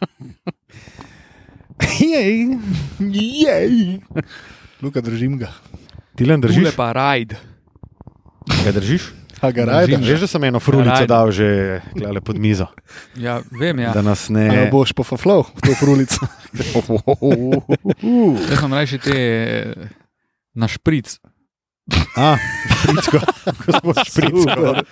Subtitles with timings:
[2.00, 2.58] Jej,
[3.00, 4.00] jej.
[4.82, 5.48] Luka, držim ga.
[6.16, 6.76] Tilen Tule držiš?
[6.76, 7.36] pa rajd.
[8.64, 9.12] Ga držiš?
[9.40, 9.64] A ga?
[9.64, 10.04] Držim.
[10.04, 12.66] Veš, da sem eno frulico dal že klele pod mizo,
[13.16, 13.92] Ja, vem, ja.
[13.92, 14.68] da nas A ne.
[14.68, 16.20] boš pa faflov v to frulico.
[18.44, 19.16] Jaz sem rajši te
[20.52, 21.16] na špric.
[22.14, 22.36] A,
[22.76, 23.18] špricko,
[23.64, 24.84] gospod špricko.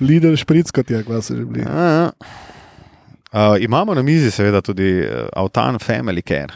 [0.00, 1.66] Lidl špric, kot je, kva se že bili.
[1.66, 2.14] A,
[3.34, 6.52] Uh, imamo na mizi seveda tudi uh, Autan Family Care.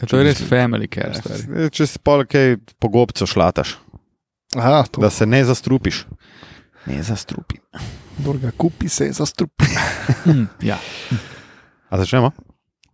[0.00, 1.14] Ja, to je res family care.
[1.14, 1.42] stari.
[1.56, 3.76] Eh, Če si pol kaj po gobcu šlataš,
[4.52, 6.02] Aha, to da se ne zastrupiš.
[6.86, 7.56] Ne zastrupi.
[8.18, 9.64] Kdor ga kupi, se zastrupi.
[10.24, 10.76] Hm, Ja,
[11.90, 12.32] A začnemo?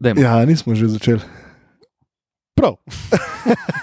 [0.01, 0.21] dajmo.
[0.21, 1.21] Ja, nismo že začeli.
[2.55, 2.77] Prav.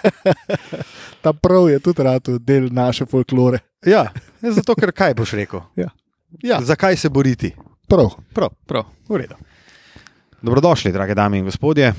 [1.22, 3.60] Ta prav je tudi rad del naše folklore.
[3.86, 4.08] Ja,
[4.42, 5.60] ja, zato ker kaj boš rekel?
[5.76, 5.90] Ja.
[6.44, 7.52] Ja, zakaj se boriti?
[7.88, 8.10] Prav.
[8.34, 8.84] Prav, Prav.
[9.10, 9.36] v redu.
[10.42, 11.94] Dobrodošli, drage dame in gospodje.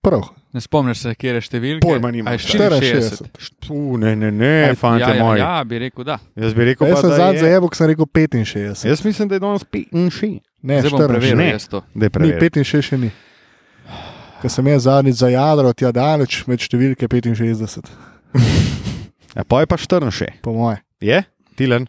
[0.00, 0.20] prav.
[0.52, 1.82] Ne spomniš se, kje je številka?
[1.82, 2.34] Pojma nimam.
[2.34, 3.24] 64.
[3.70, 5.40] U, ne, ne, ne, Aj, fante Ja, ja, moji.
[5.40, 6.18] ja, bi rekel da.
[6.36, 7.54] Jaz bi rekel, Jaz pa, sem da zadnji za je...
[7.54, 8.84] Evo, sem rekel 65.
[8.86, 10.40] Jaz mislim, da je danes 65.
[10.62, 11.50] Ne, Zdaj bom preveril 64.
[11.50, 11.80] jaz to.
[11.94, 12.50] Da je Ni preveril.
[12.50, 13.10] 65 še ni.
[14.42, 17.90] Ker sem jaz zadnjič za jadro, tja daleč med številke 65,
[19.36, 20.38] Ja, pa je pa 14.
[20.42, 20.78] po moje.
[21.02, 21.24] Je?
[21.56, 21.88] Tilen?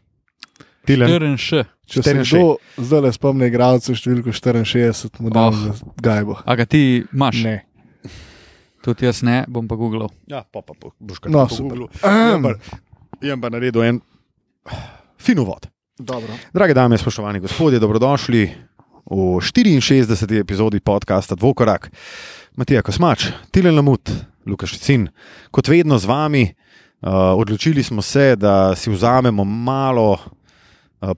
[0.86, 1.10] Tilen?
[1.10, 1.64] Trn še.
[1.86, 2.26] Če se 64.
[2.26, 5.82] kdo zdaj le spomni, igralce številko 64, mu dam Oh.
[6.02, 6.40] gajbo.
[6.42, 7.44] A ga ti imaš?
[7.44, 7.56] Ne.
[8.82, 10.10] Tudi jaz ne, bom pa googlal.
[10.28, 11.46] Ja, pa, pa, pa boš kar No.
[11.48, 11.90] Googlu.
[12.02, 12.54] Um.
[13.22, 14.02] Jem pa- naredil en
[15.18, 15.66] fin uvod.
[15.98, 16.34] Dobro.
[16.54, 18.44] Drage dame, spoštovani gospodje, dobrodošli
[19.06, 20.40] v 64.
[20.40, 21.90] epizodi podcasta Dvokorak.
[22.56, 24.10] Matija Kosmač, Tilen Lamut,
[24.46, 25.08] Lukaš Cin,
[25.52, 26.44] kot vedno z vami.
[27.02, 30.18] Uh, odločili smo se, da si vzamemo malo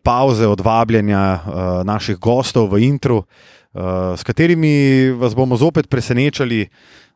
[0.03, 1.41] pauze od vabljenja uh,
[1.85, 6.67] naših gostov v intru, uh, s katerimi vas bomo zopet presenečali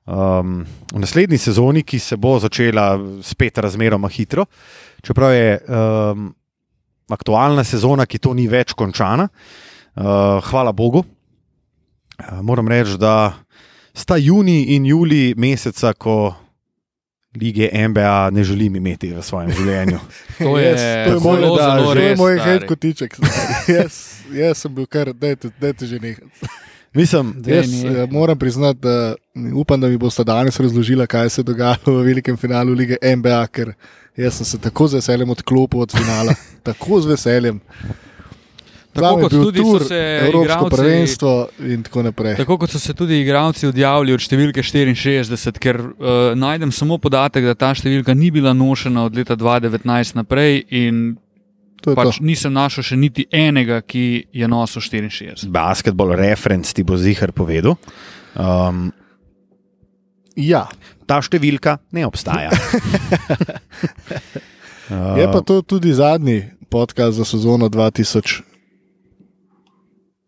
[0.06, 4.46] um, v naslednji sezoni, ki se bo začela spet razmeroma hitro.
[5.02, 6.30] Čeprav je um,
[7.10, 9.28] aktualna sezona, ki to ni več končana.
[9.96, 11.04] Uh, hvala Bogu.
[12.42, 13.34] Moram reči, da
[13.94, 16.36] sta juni in juli meseca, ko
[17.36, 20.00] lige NBA ne želim imeti v svojem življenju.
[20.38, 22.18] To je, Jaz- to je moj- zelo, da, zelo To je res.
[22.18, 23.18] moj hej kotiček.
[23.78, 23.94] jaz,
[24.32, 26.28] jaz sem bil kar, dajte, dajte že nekaj.
[26.94, 29.16] Mislim, Daj, Jaz eh, moram priznati, da
[29.54, 33.48] upam, da mi boste danes razložila, kaj se je dogajalo v velikem finalu lige NBA,
[33.48, 33.72] ker
[34.18, 36.34] jaz sem se tako z veseljem odklopil od finala.
[36.64, 37.62] tako z veseljem.
[38.94, 42.36] Tako kot tudi tur, so se Evropsko igralci- prvenstvo in tako naprej.
[42.36, 45.96] Tako kot so se tudi igravci odjavili od številke 64, ker uh,
[46.36, 51.16] najdem samo podatek, da ta številka ni bila nošena od leta 2019 naprej, in
[51.82, 52.26] pač to.
[52.26, 55.48] nisem našel še niti enega, ki je nosil 64.
[55.48, 57.80] basketball referenc ti bo zihar povedal.
[58.36, 58.92] Um,
[60.40, 60.64] Ja,
[61.06, 62.52] ta številka ne obstaja.
[64.92, 67.68] uh, je pa to tudi zadnji podcast za sezono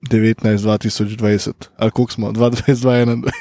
[0.09, 1.69] 2019-2020.
[1.77, 2.31] Ali koliko smo?
[2.31, 3.31] 2021.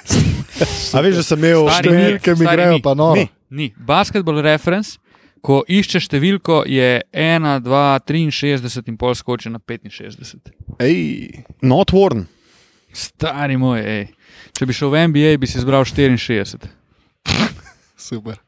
[0.95, 3.19] A veš, da sem imel Številke mi grejo ni, pa noro.
[3.19, 3.29] ni.
[3.53, 3.73] Ni.
[3.77, 4.97] Basketball reference,
[5.45, 10.55] ko išče številko, je 1, 2, 63 in pol skoči na 65.
[10.81, 12.27] Ej, not worn.
[12.93, 14.07] Stari moj, ej.
[14.57, 16.71] Če bi šel v NBA, bi si izbral 64.
[17.97, 18.39] super.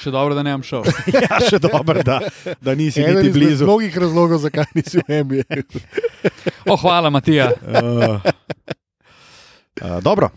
[0.00, 0.86] Še dobro, da ne bom šel.
[1.12, 2.20] Ja, še dobro, da,
[2.64, 3.66] da nisi Eden niti izmed blizu.
[3.68, 5.62] mnogih razlogov, zakaj nisi v NBA.
[6.70, 7.50] O, hvala, Matija.
[7.60, 8.20] Uh,
[9.82, 10.28] uh, dobro,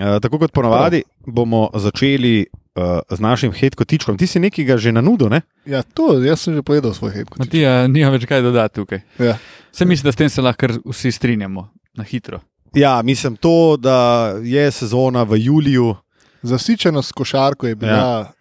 [0.00, 4.18] uh, tako kot ponavadi, bomo začeli uh, z našim hitkotičkom.
[4.18, 5.42] Ti si nekaj že na nudo, ne?
[5.68, 7.32] Ja, to, jaz sem že povedal svoj hit.
[7.38, 9.04] Matija, nima več kaj dodati tukaj.
[9.20, 9.36] Ja.
[9.72, 12.40] Se misli, da s tem se lahko vsi strinjamo, na hitro.
[12.76, 15.94] Ja, mislim to, da je sezona v juliju.
[16.42, 18.32] Zasičenost s košarko je bila ja.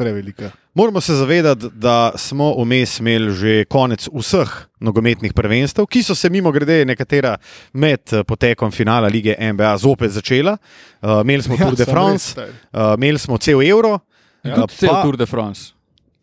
[0.00, 0.50] Prevelika.
[0.74, 4.50] Moramo se zavedati, da smo vmes imeli že konec vseh
[4.80, 7.36] nogometnih prvenstev, ki so se mimo grede nekatera
[7.72, 10.56] med eh, potekom finala lige NBA zopet začela.
[11.02, 13.98] Uh, imeli smo Tour de France, res, uh, imeli smo cel Euro,
[14.42, 15.72] Ja, tudi cel Tour de France.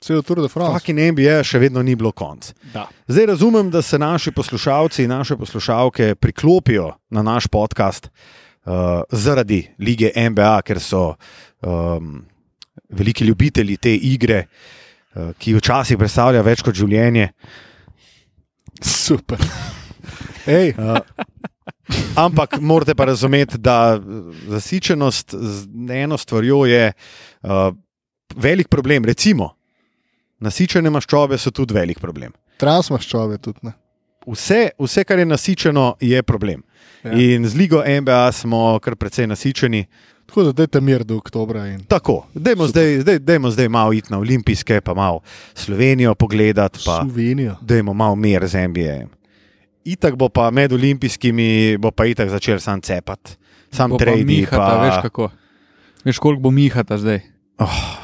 [0.02, 0.74] Cel Tour de France.
[0.74, 2.52] fucking NBA še vedno ni bilo konc.
[2.74, 2.88] Da.
[3.08, 9.68] Zdaj razumem, da se naši poslušalci in naše poslušalke priklopijo na naš podcast uh, zaradi
[9.78, 11.14] lige NBA, ker so
[11.62, 12.26] um,
[12.90, 14.46] veliki ljubitelji te igre,
[15.16, 17.32] uh, ki včasih predstavlja več kot življenje.
[18.82, 19.42] Super.
[20.60, 21.00] Ej, Uh,
[22.20, 23.96] ampak morate pa razumeti, da
[24.52, 27.72] zasičenost z eno stvarjo je uh,
[28.36, 29.08] velik problem.
[29.08, 29.54] Recimo,
[30.44, 32.36] nasičene maščobe so tudi velik problem.
[32.58, 33.60] transmaščobe tudi.
[33.68, 33.76] Ne?
[34.28, 36.64] vse, vse, kar je nasičeno, je problem.
[37.04, 37.12] Ja.
[37.12, 39.86] In z ligo NBA smo kar precej nasičeni.
[40.28, 41.68] Tako da dajte mir do oktobra.
[41.68, 41.80] In...
[41.88, 45.22] Tako, dajmo zdaj, zdaj, dajmo zdaj malo iti na olimpijske, pa malo
[45.56, 47.56] Slovenijo pogledati, pa Slovenijo.
[47.62, 49.08] dajmo malo mir z NBA.
[49.86, 53.38] Itak bo pa med olimpijskimi, bo pa itak začel sam cepati,
[53.72, 55.30] sam Bo pa veš kako.
[56.04, 57.20] Veš, koliko bo Mihata zdaj.
[57.58, 57.98] Oh,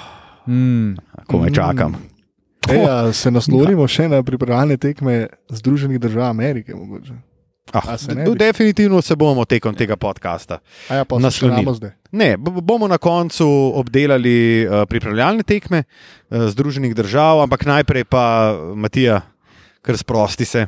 [0.48, 0.96] Mm.
[1.28, 1.96] Ko me čakam.
[2.70, 6.76] E, a se naslovimo še na pripravljalne tekme Združenih držav Amerike.
[6.76, 7.16] Mogoče.
[7.72, 10.60] Ah, A se definitivno se bomo tekom tega podcasta.
[10.90, 11.92] Ja, Naslonili.
[12.12, 19.22] Ne, bomo na koncu obdelali uh, pripravljalne tekme uh, Združenih držav, ampak najprej pa Matija,
[19.82, 20.68] kar sprosti se.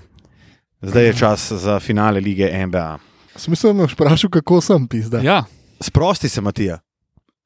[0.81, 2.97] Zdaj je čas za finale lige NBA.
[3.35, 5.19] Smisel me vprašal, kako sem pizda.
[5.19, 5.43] Ja,
[5.79, 6.79] Sprosti se, Matija.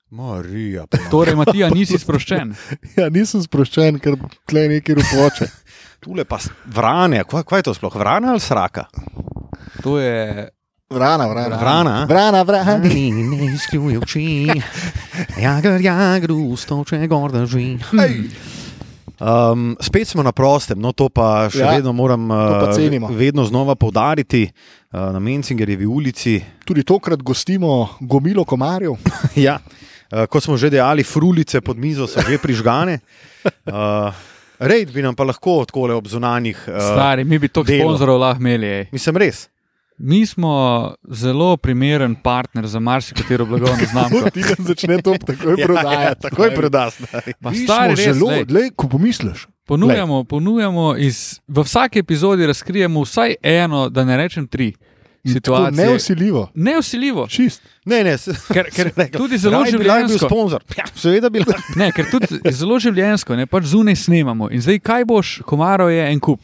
[0.10, 0.88] Marija.
[0.88, 2.54] pa- torej, Matija, nisi sproščen.
[2.98, 5.50] Ja, nisem sproščen, ker tle nekaj rupoče.
[6.04, 8.86] Tule pa vrane, kva, kva je to sploh, vrana ali sraka?
[9.84, 10.50] To je
[10.90, 11.58] Vrana, vrana.
[11.58, 12.06] Vrana?
[12.06, 12.78] Vrana, vrana.
[12.78, 14.48] Ni ne izkljuje oči,
[15.46, 17.78] jagar, jagar, ustoče gor drži.
[19.20, 23.46] Um, spet smo na prostem, no to pa še Ja, ja, vedno moram uh, vedno
[23.46, 26.40] znova poudariti uh, na Mencingerjevi ulici.
[26.66, 28.98] Tudi tokrat gostimo gomilo komarjev.
[29.48, 33.00] ja, uh, kot smo že dejali, frulice pod mizo so že prižgane.
[33.70, 34.12] Uh,
[34.60, 36.58] Rejd bi nam pa lahko odkole ob zunanjih.
[36.68, 38.68] Uh, stari, mi bi to sponzorov lahko imeli.
[38.68, 38.84] ej.
[38.92, 39.46] Mislim, res.
[40.00, 40.52] Mi smo
[41.06, 44.30] zelo primeren partner za marsikatero blagovno znamko.
[44.30, 46.04] Ti nam začne to takoj prodajati.
[46.04, 46.94] ja, takoj prodaš.
[47.42, 49.48] Pa Mi stari, zelo, lej, ko pomisliš.
[49.66, 54.74] Ponujamo, ponujamo iz, v vsaki epizodi razkrijemo vsaj eno, da ne rečem tri
[55.26, 55.86] situacije.
[55.86, 56.48] Neusiljivo.
[56.56, 57.28] Neusiljivo.
[57.28, 57.62] Čist.
[57.86, 60.26] Ne, ne, s- Ker, ker tudi zelo lahko bil življenjsko.
[60.26, 60.64] sponzor.
[60.78, 61.62] Ja, seveda bi lahko.
[61.76, 64.48] Ne, ker tudi zelo življenjsko, ne pač zunaj snemamo.
[64.50, 66.40] In zdaj, kaj boš, komarov je en kup,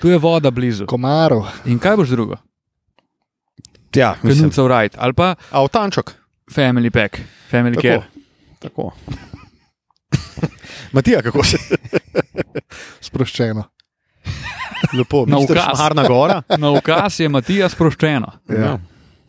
[0.00, 0.86] tu je voda blizu.
[0.86, 1.44] Komarov.
[1.66, 2.38] In kaj boš drugo?
[3.94, 4.50] Ja, mislim.
[4.50, 6.10] Kanuca Wright ali pa Avtančok.
[6.50, 7.18] Family Pack,
[7.52, 7.82] Family Tako.
[7.82, 8.02] Care.
[8.58, 8.92] Tako.
[10.92, 11.56] Matija, kako se
[13.00, 13.64] Sproščeno.
[14.92, 15.56] lepo, Na ukaz.
[15.76, 16.42] Šmarna gora.
[16.58, 18.32] Na ukaz je Matija sproščeno.
[18.48, 18.78] Ja.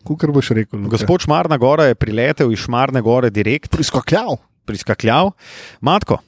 [0.04, 0.80] Kukar boš rekel?
[0.80, 0.90] Luka?
[0.90, 4.36] Gospod Šmarna gora je priletel iz Šmarne gore direkt, Priskakljal.
[4.64, 5.30] priskakljal.
[5.80, 6.18] Matko,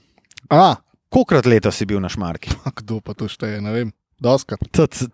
[0.51, 0.75] A,
[1.09, 2.51] kolikrat letos si bil na Šmarki?
[2.77, 3.93] kdo pa to šteje, ne vem.
[4.21, 4.61] Doskrat.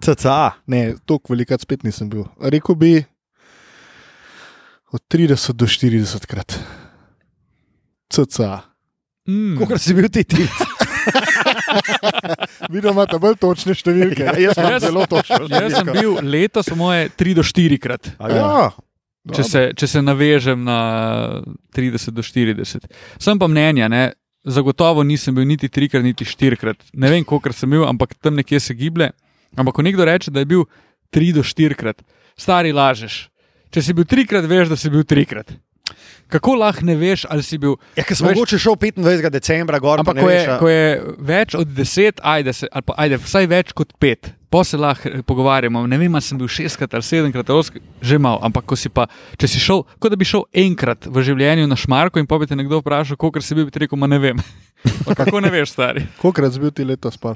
[0.01, 0.51] CCA.
[0.67, 2.25] Ne, toliko velikrat spet nisem bil.
[2.41, 3.05] Rekl bi
[4.93, 6.59] od 30 do 40 krat.
[8.11, 8.61] CCA.
[9.29, 9.57] Mm.
[9.59, 10.43] Kolikrat si bil ti ti?
[12.73, 14.25] Vidim, imate bolj točne številke.
[14.27, 15.47] Ja, jaz Jaz- zelo točno.
[15.51, 18.13] Jaz sem bil letos, moje, 3 do 4 krat.
[18.19, 18.71] A Ja,
[19.37, 20.79] Če se, če se navežem na
[21.77, 22.87] 30 do 40.
[23.21, 24.15] Sem pa mnenja, ne,
[24.49, 26.81] zagotovo nisem bil niti trikrat, niti štirikrat.
[26.97, 29.11] Ne vem, koliko sem bil, ampak tam nekje se giblje.
[29.61, 30.65] Ampak ko nekdo reče, da je bil
[31.13, 32.01] 3 do 4 krat,
[32.33, 33.29] stari lažeš.
[33.71, 35.53] Če si bil trikrat, veš, da si bil trikrat.
[36.31, 37.75] Kako lahko ne veš, ali si bil.
[37.99, 39.31] ja ker sem Veš- mogoče šel 25.
[39.31, 40.85] decembra gor, Ampak pa ne ko je, veš, a- ko je
[41.19, 45.09] več od 10, ajde, se, ali pa ajde, vsaj več kot 5, pa se lahko
[45.11, 45.83] eh, pogovarjamo.
[45.91, 48.39] Ne vem, ali sem bil 6krat ali 7krat, ali osem- že malo.
[48.47, 51.75] Ampak ko si pa, če si šel, kot da bi šel enkrat v življenju na
[51.75, 54.19] šmarko in pa bi te nekdo vprašal, koliko si bil, bi ti rekel, ma ne
[54.23, 54.39] vem.
[55.07, 56.07] Pa kako ne veš, stari?
[56.23, 57.35] Kolikrat si bil ti letos spal?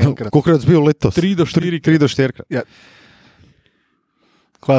[0.00, 0.32] Enkrat.
[0.34, 1.12] Kolikrat si bil letos?
[1.14, 2.48] 3 do 4 3 do 4 krat.
[2.50, 2.64] Kva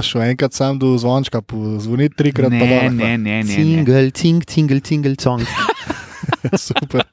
[0.01, 1.41] šel, enkrat sam do zvončka,
[1.79, 2.97] zvoniti trikrat pa Ne, dol.
[2.97, 3.53] ne, ne, ne.
[3.53, 5.43] Single, cing, cingle, cingle, song.
[6.67, 7.03] super,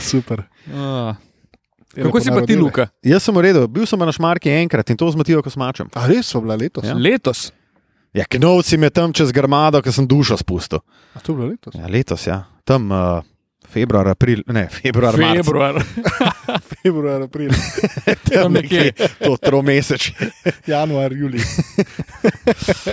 [0.00, 0.44] super.
[0.74, 1.14] Ah.
[1.94, 2.56] Je Kako si pa ti.
[2.58, 2.88] Luka?
[3.06, 5.86] Jaz sem v redu, bil sem na Šmarki enkrat in to z Matijo Kosmačem.
[5.94, 6.82] A res so bila letos?
[6.82, 6.96] Ja.
[6.98, 7.52] Letos.
[8.14, 10.82] Ja, Knovci me tam čez grmado, ker sem dušo spustil.
[11.14, 11.74] A to je bilo letos?
[11.74, 12.46] Ja, letos, ja.
[12.66, 13.22] Tam uh,
[13.70, 15.14] februar, april, ne, februar.
[15.14, 15.78] Februar.
[16.82, 17.50] Februar, april,
[18.32, 18.92] Tam nekje.
[19.24, 20.12] To tromeseč.
[20.66, 21.42] januar, julij.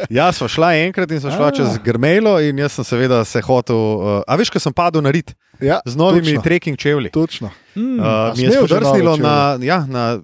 [0.10, 1.52] Ja, smo šla enkrat in smo šla A.
[1.52, 3.76] čez Grmelo in jaz sem seveda se hotel.
[3.76, 7.12] Uh, a veš, ko sem padel na rit Ja, z novimi točno, trekking čevlji.
[7.12, 7.52] Točno.
[7.76, 8.00] Mm.
[8.00, 8.50] Uh, mi je
[8.82, 10.22] nove na, ja, na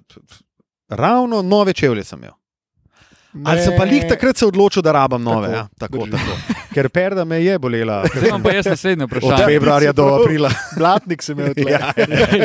[0.88, 2.37] ravno nove čevlje sem imel.
[3.44, 5.48] Ali sem pa lih takrat se odločil, da rabam nove.
[5.48, 6.10] Tako, ja, tako, drži.
[6.10, 6.60] tako.
[6.74, 8.02] Ker perda me je bolela.
[8.14, 9.44] Zdaj imam pa jaz naslednje Od vprašanje.
[9.46, 10.50] februarja do aprila.
[10.78, 11.72] Blatnik se imel tle.
[11.72, 11.92] Ja,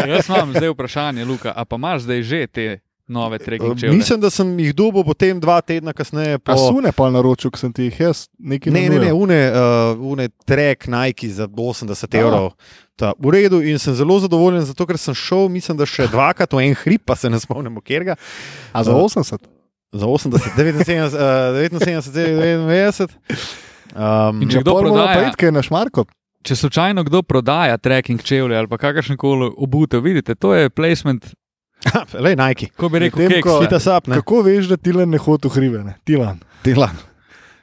[0.07, 1.53] jaz imam zdaj vprašanje, Luka.
[1.55, 3.97] A pa imaš zdaj že te nove trekking čevlje?
[3.97, 6.39] Mislim, da sem jih dobil potem dva tedna kasneje.
[6.39, 6.51] Po...
[6.51, 10.11] A sune pa naročil, ko sem ti jih jaz nekaj Ne, ne, ne, une, uh,
[10.11, 12.53] une trek Nike za 80 evrov.
[12.95, 16.53] Ta, v redu in sem zelo zadovoljen, zato ker sem šel, mislim, da še dvakrat
[16.53, 18.15] v en hrib, pa se ne spomnim, kjer ga.
[18.71, 19.62] A za 80?
[19.93, 23.13] Za 80, 79, uh, 79 99.
[23.93, 25.29] Um, In če Ja, kdo prodaja?
[25.29, 26.05] pa je na šmarko.
[26.41, 31.29] Če slučajno kdo prodaja trekking čevlje ali pa kakršen koli obutev, vidite, to je placement
[32.15, 34.15] Le, Nike, Ko bi rekel, Medtem keks, ko- fita sap, ne?
[34.15, 35.83] Kako veš, da Tilan ne hodi v hribe?
[35.83, 35.93] Ne?
[36.07, 36.39] Tilan.
[36.63, 36.95] Tilan.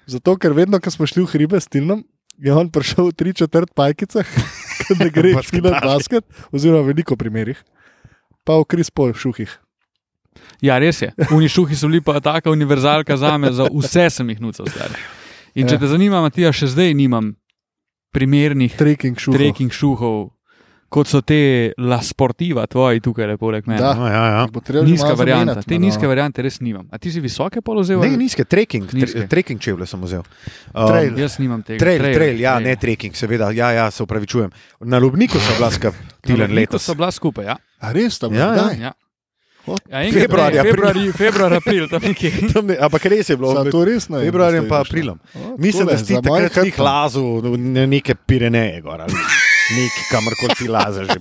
[0.06, 2.04] Zato, ker vedno, ko smo šli v hribe s Tilnom,
[2.36, 4.28] je on prišel v tri četrt pajkicah,
[5.00, 7.56] da gre špilat basket, oziroma v veliko primerih,
[8.44, 9.48] pa v krispol šuhih.
[10.60, 11.12] Ja, res je.
[11.30, 14.66] Unišuhi so bili pa taka univerzalka za me, za vse sem jih nucal.
[14.66, 14.94] Stari.
[15.54, 15.78] In če Ja.
[15.78, 17.34] te zanima, Matija, še zdaj nimam
[18.10, 19.36] primernih Trekking šuhov.
[19.36, 20.30] trekking šuhov,
[20.88, 21.38] kot so te
[21.78, 23.78] La Sportiva, tvoji tukaj lepo poleg mene.
[23.78, 23.94] Da.
[23.94, 24.46] No, ja, ja.
[24.46, 25.54] Že Nizka varianta.
[25.54, 25.86] zamenjati, Te no.
[25.86, 26.86] nizke variante res nimam.
[26.90, 27.98] A ti si visoke položaje?
[28.00, 29.18] Ne, nizke, trekking, Nizke.
[29.18, 30.22] tre, trekking čevlje sem vzel.
[30.74, 31.14] Um, Trail.
[31.16, 31.78] Jaz nimam tega.
[31.78, 34.50] Trail, trail, trail, ja, ne trekking, seveda, ja, ja, se upravičujem.
[34.82, 36.82] Na Lubniku so bila skupaj, Tilan letos.
[36.82, 37.56] so bila skupaj, ja.
[37.80, 38.70] A res tam Ja, ja.
[38.80, 38.92] ja.
[39.66, 42.30] O, ja enkrat februarja, prej, februar, februar, april, tam nekje.
[42.52, 44.18] Tam ne- Ampak res je bilo, Za to res ne.
[44.18, 45.18] vem, februarjem pa aprilom.
[45.34, 46.84] O, Mislim, takole, da si takrat hrbtom.
[46.84, 47.26] lazil
[47.58, 49.12] na neke Pireneje, gor, ali
[49.70, 51.18] neki kamorkoli ti laze že.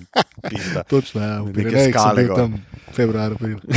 [0.49, 0.83] pizda.
[0.83, 2.55] Točno, ja, v sem skale tam
[2.95, 3.59] februar, april.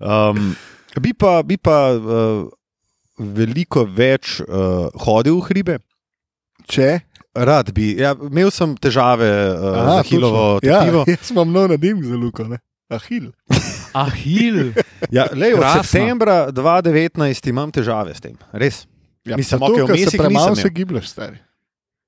[0.00, 0.54] Um,
[1.00, 2.46] bi pa, bi pa uh,
[3.18, 5.76] veliko več uh, hodil v hribe.
[6.70, 7.00] Če?
[7.38, 7.94] Rad bi.
[7.94, 10.70] Ja, imel sem težave uh, Aha, z Hilovo točno.
[10.70, 11.04] ja.
[11.12, 12.58] Jaz imam nov nadim za Luko, ne?
[12.88, 13.32] Ahil.
[13.94, 14.72] Ahil.
[15.10, 15.82] Ja, lej, od Krasno.
[15.82, 18.36] septembra 2019 imam težave s tem.
[18.52, 18.86] Res.
[19.24, 20.72] Ja, Mislim, ker vmes se premalo se imel.
[20.72, 21.38] giblješ, stari.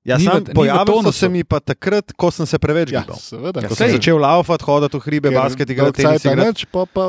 [0.05, 3.17] Ja, Ni sam, pojavili so se mi pa takrat, ko sem se preveč Ja, gibal.
[3.17, 3.59] seveda.
[3.59, 6.47] Ja, ko sem se- začel laufati, hoditi v hribe, basket igrati, tenis cajta igrati.
[6.49, 7.03] nič, pa pa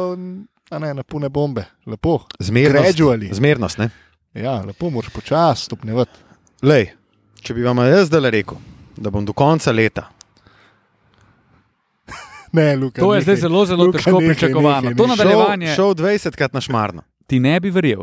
[0.70, 1.64] a ne, na pune bombe.
[1.86, 2.26] Lepo.
[2.40, 2.74] Zmernost.
[2.74, 3.30] Gradually.
[3.30, 3.90] Zmernost, ne?
[4.34, 6.18] Ja, lepo moraš počasi stopnjevati.
[6.62, 6.90] Lej,
[7.40, 8.56] če bi vam jaz zdaj rekel,
[8.96, 10.08] da bom do konca leta.
[12.52, 13.24] Ne, Luka, To je nehaj.
[13.24, 14.80] zdaj zelo, zelo Luka, težko nehaj, pričakovano.
[14.82, 15.16] nehaj, To nehaj.
[15.16, 17.02] nadaljevanje Šel, šel 20 krat na šmarno.
[17.26, 18.02] ti ne bi verjel.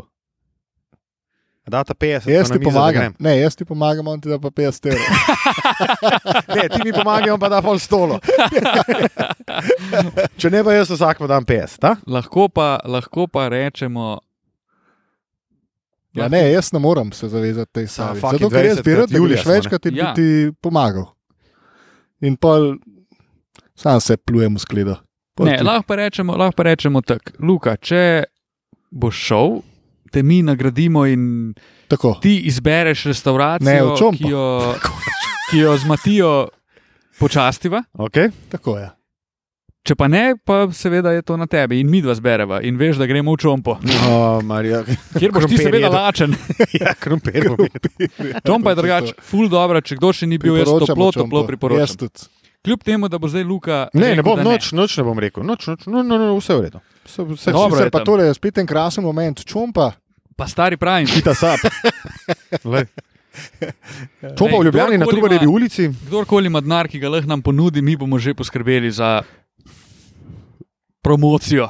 [1.66, 2.30] Data 50.
[2.30, 3.12] Jaz pa ti da pomagam.
[3.18, 5.04] Ne, jaz ti pomagam, on ti da pa 50 evrov.
[6.56, 8.16] Ne, ti mi pomagaj, on pa da pol stolo.
[10.38, 11.76] Če ne, pa jaz vsakmu dam 50.
[11.78, 11.96] Ta?
[12.06, 14.16] Lahko pa, lahko pa rečemo.
[16.14, 18.20] Ja, ne, jaz ne morem se zavezati tej Sa, stavi.
[18.20, 19.54] fucking Zato, ker jaz 20 bi rad, da ne.
[19.54, 20.04] večkrat in Ja.
[20.06, 20.28] bi ti
[20.60, 21.04] pomagal.
[22.20, 22.76] In pol
[23.74, 24.96] sam se plujem v skledo.
[25.40, 27.32] Ne, ti- lahko pa rečemo, lahko pa rečemo tako.
[27.40, 28.24] Luka, če
[28.90, 29.60] boš šel,
[30.10, 31.54] te mi nagradimo in
[31.88, 32.18] Tako.
[32.22, 34.18] ti izbereš Ne, restauracijo, čompo.
[34.18, 34.74] ki jo,
[35.50, 36.48] ki jo z Matijo
[37.18, 37.82] počastiva.
[37.94, 38.30] Okay.
[38.48, 38.90] Tako je.
[39.88, 42.98] Če pa ne, pa seveda je to na tebi in mi dva zbereva in veš,
[43.00, 43.78] da gremo v čompo.
[44.04, 44.82] Oh, Marija.
[45.14, 46.34] Kjer boš ti Krompir seveda lačen.
[46.82, 47.46] ja, krompir.
[47.48, 48.34] bom jedel.
[48.44, 52.10] Čom pa je drugače, ful dobro, če kdo še ni bil, jaz toplo, toplo priporočam.
[52.66, 53.86] Kljub temu, da bo zdaj Luka.
[53.94, 55.46] Ne, ne rekel, bom, da noč, noč ne bom rekel.
[55.46, 56.82] Noč, noč, no, no, no, vse v redu.
[57.06, 59.40] Vse, vse, Dobro je pa tole je spet en krasen moment.
[59.48, 59.94] Čompa,
[60.38, 61.58] Pa stari pravim, Pita sap.
[62.72, 62.86] Lej.
[64.38, 65.88] To pa Lej, v Ljubljani na Trubarjevi ulici.
[66.06, 69.22] kdorkoli ima denar, ki ga lahko nam ponudi, mi bomo že poskrbeli za
[71.08, 71.68] promocijo.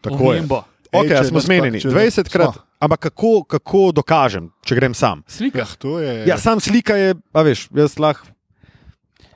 [0.00, 0.38] Tako je.
[0.38, 0.62] omembo.
[0.92, 1.80] Ok, Ej, smo zmenjeni.
[1.80, 2.54] če- 20 krat.
[2.54, 2.62] smo.
[2.78, 5.22] Ampak kako, kako dokažem, če grem sam?
[5.26, 5.58] Slika.
[5.58, 6.24] ja, to je.
[6.24, 8.28] Ja, sam slika je, a veš, jaz lahko.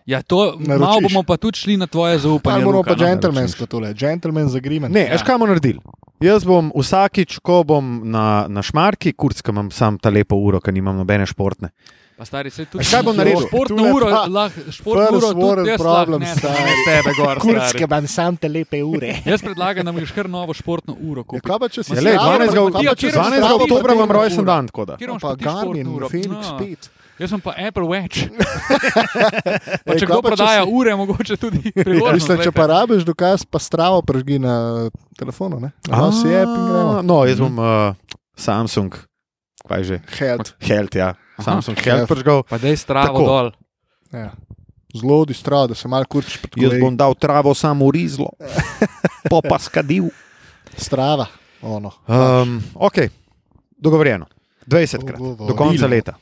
[0.07, 0.81] Ja, to Naročiš.
[0.81, 2.55] malo bomo pa tudi šli na tvoje zaupanje.
[2.55, 2.97] Ali moramo pa no.
[2.99, 4.91] džentlmensko tole, gentleman's agreement.
[4.91, 5.13] Ne, Ja.
[5.13, 5.79] veš, kaj bomo naredili?
[6.21, 10.75] Jaz bom vsakič, ko bom na, na šmarki, kurcka imam sam ta lepo uro, ker
[10.75, 11.71] nimam nobene športne.
[12.21, 12.85] Pa stari se tudi.
[12.85, 13.41] A kaj bom naredil?
[13.43, 17.37] Športno uro, lahko, športno uro tudi jaz problem, lahko ne s tebe gor.
[17.41, 17.81] stari.
[17.83, 19.15] imam sam te lepe ure.
[19.25, 21.25] Jaz predlagam, da greš kar novo športno uro.
[21.31, 22.53] Ja, kaj pa če si Strava, 12.
[22.53, 23.37] pa ok- ti, ja, kjer imaš 12.
[23.39, 24.97] Strava, oktobra imam rojsten dan, tako da.
[24.97, 26.09] Kjer imaš Pa Garmin, No.
[26.59, 26.91] 5.
[27.19, 28.29] Jaz sem pa Apple Watch.
[29.85, 32.15] Pa če kdo pa če prodaja si- ure, mogoče tudi priložnost.
[32.17, 35.57] mislim, če pa rabiš dokaz, pa stravo prežgi na telefonu.
[35.59, 35.73] Ne?
[35.87, 36.93] Malo si app in gremo.
[37.03, 37.93] No, jaz bom uh,
[38.37, 38.93] Samsung,
[39.63, 40.53] kaj že, Health.
[40.61, 41.13] Health, ja.
[41.43, 41.85] Samsung Health.
[41.85, 42.43] Health prižgal.
[42.49, 43.51] Pa dej stravo dol.
[44.13, 44.33] Ja.
[44.91, 48.31] Zelo distrav, da se malo kurčiš Jaz bom dal travo samo rizlo,
[49.31, 50.09] pa pa skadil.
[50.77, 51.27] Strava.
[51.63, 51.93] Ono.
[52.09, 52.99] Um, ok,
[53.79, 54.27] dogovorjeno.
[54.67, 56.15] 20 krat, do konca leta.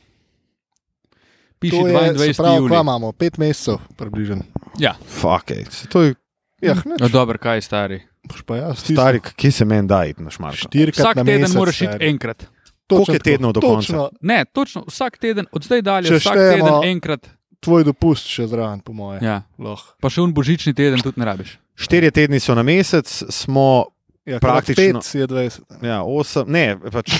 [1.59, 2.37] Piši To je, se 22.
[2.37, 2.69] pravi, juli.
[2.69, 4.41] kva imamo, pet mesecev približno.
[4.79, 6.15] Ja, Fuck, ej, se to je
[6.61, 8.01] Ja, no, dobro, kaj je stari.
[8.23, 8.79] boš pa jaz.
[8.83, 10.57] stari, ki se meni da iti na šmarko.
[10.57, 12.45] Štirikrat Vsak na teden mesec, moraš iti enkrat.
[12.89, 16.39] Točno Koliko je tednov do Točno Ne, točno vsak teden, od zdaj dalje, Če vsak
[16.41, 17.29] teden enkrat.
[17.61, 19.19] tvoj dopust še zraven, po moje.
[19.21, 19.43] Ja.
[19.61, 19.93] Lahko.
[20.01, 21.59] Pa še un božični teden tudi ne rabiš.
[21.77, 23.93] Štirje tedni so na mesec, smo
[24.29, 24.99] Ja, Praktično.
[25.01, 25.61] Pet je 20.
[25.81, 27.15] ja, osem, ne, pač.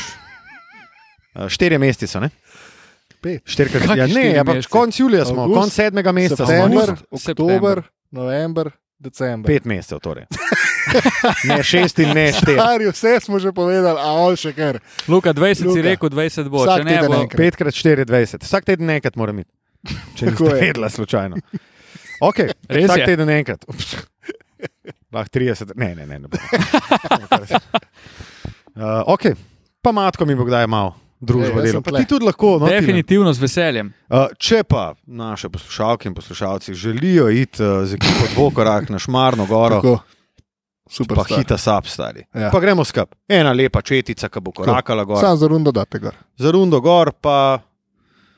[1.36, 2.30] eh, Štirje meseci so, ne?
[3.22, 3.42] Pet.
[3.50, 6.54] Štirikrat, Kakšni ja, ne, ja, pač konc julija smo, Avgust, konc sedmega meseca smo.
[6.54, 7.82] September, Avgust, oktober,
[8.16, 9.48] november, december.
[9.48, 10.28] Pet mesecev, torej.
[11.46, 12.56] Ne šest in ne štiri.
[12.58, 14.80] Stari, vse smo že povedali, a on še kar.
[15.06, 15.84] Luka, 20 si Luka.
[15.86, 16.64] rekel, 20 bo.
[16.66, 17.38] Vsak Če ne bo, enkrat.
[17.38, 18.46] 5 krat 4, 20.
[18.48, 19.52] Vsak teden enkrat moram iti.
[20.18, 20.56] Če niste je.
[20.58, 21.38] vedela, slučajno.
[22.26, 23.10] Okay, Res vsak je.
[23.14, 23.62] teden enkrat.
[25.14, 26.18] Lahko 30, ne, ne, ne.
[26.18, 26.28] ne
[28.74, 29.32] uh, ok,
[29.86, 31.72] pa matko mi bo kdaj malo delo.
[31.72, 32.58] sem Pa ti tudi lahko.
[32.60, 32.68] No.
[32.68, 33.92] Definitivno z veseljem.
[34.10, 39.46] Uh, če pa naše poslušalke in poslušalci želijo iti uh, z ekipo dvokorak na Šmarno
[39.46, 40.00] goro, Tako.
[40.90, 41.18] Super.
[41.18, 42.24] pa hita sap, stari.
[42.34, 42.50] Ja.
[42.50, 43.14] Pa gremo skup.
[43.30, 45.20] Ena lepa četica, ki bo korakala gor.
[45.22, 46.16] Sam za rundo date gor.
[46.38, 47.60] Za rundo gor, pa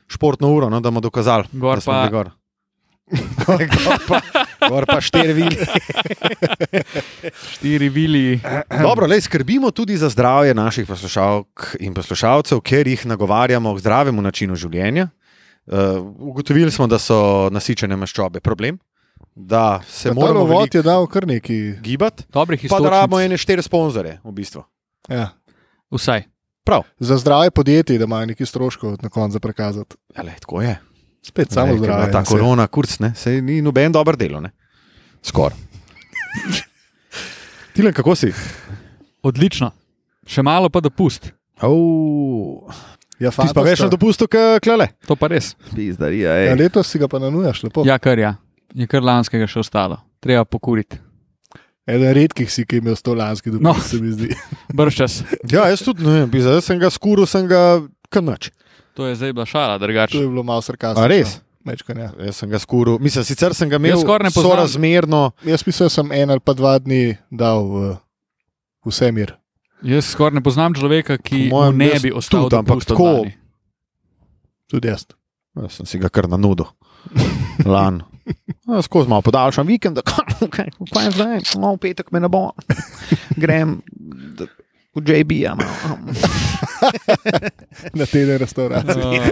[0.06, 1.48] športno uro, no, da bomo dokazali.
[1.52, 2.30] Gor da smo pa- bili Gor.
[3.46, 4.20] gor, pa,
[4.68, 5.56] gor pa štiri vili.
[7.52, 8.40] Štiri vili.
[8.82, 14.22] Dobro, lej, skrbimo tudi za zdravje naših poslušalk in poslušalcev, ker jih nagovarjamo k zdravemu
[14.22, 15.08] načinu življenja.
[15.64, 15.78] Uh,
[16.18, 18.78] ugotovili smo, da so nasičene maščobe problem,
[19.34, 21.74] da se Ta moramo vod veliko je dal kar neki.
[21.80, 24.64] gibati, pa da rabimo ene štiri sponzore, v bistvu.
[25.08, 25.28] Ja.
[25.90, 26.24] Vsaj.
[26.64, 29.96] Prav, Za zdrave podjetje, da imajo neki stroškov na koncu za prikazati.
[30.16, 30.78] ja, lej, tako je.
[31.22, 32.12] Spet samo ker ima zdrave.
[32.12, 34.40] Ta korona, kurc, ne, sej ni noben dober delo.
[34.40, 34.50] ne.
[35.22, 35.56] Skoraj.
[37.74, 38.32] Tilen, kako si?
[39.22, 39.70] Odlično.
[40.26, 41.30] Še malo pa dopust.
[41.62, 42.66] Oh,
[43.20, 44.88] Ja, ti pa sta- na dopustu, kot klele.
[45.06, 45.54] To pa res.
[45.70, 47.84] Pizdarija, Ja, letos si ga pa nanujaš lepo.
[47.86, 48.34] Ja, kar ja.
[48.74, 50.00] Je kar lanskega še ostalo.
[50.18, 50.98] Treba pokuriti.
[51.86, 53.74] Eden redkih si, ki je imel sto lanski dopust, No.
[53.78, 54.34] se mi zdi.
[54.74, 55.22] Brž čas.
[55.52, 58.50] Ja, jaz tudi ne vem, bi zdaj sem ga skuril, sem ga kanač.
[58.94, 60.18] To je zdaj bila šala, To drugače.
[60.18, 61.04] je bilo malo sarkastično.
[61.04, 61.40] A res?
[61.64, 62.10] Mečkan, ja.
[62.18, 64.02] Jaz sem ga skuril, mislim, sicer sem ga imel
[64.34, 65.30] sorazmerno.
[65.46, 67.96] Jaz mislim, da sem en ali pa dva dni dal v,
[68.84, 69.36] v Semir.
[69.82, 73.30] Jaz skoraj ne poznam človeka, ki mu ne bi ostal tudi, ampak tako-.
[74.70, 75.06] Tudi jaz.
[75.54, 76.66] Jaz sem si ga kar na nudo.
[77.66, 78.02] Lan.
[78.66, 80.02] Ja, Skozi malo podaljšam vikend, da
[80.50, 82.50] kaj je zdaj, malo v petek me ne bo.
[83.36, 83.82] Grem
[84.94, 85.54] v JB-ja.
[87.98, 89.30] Na teden restauracije.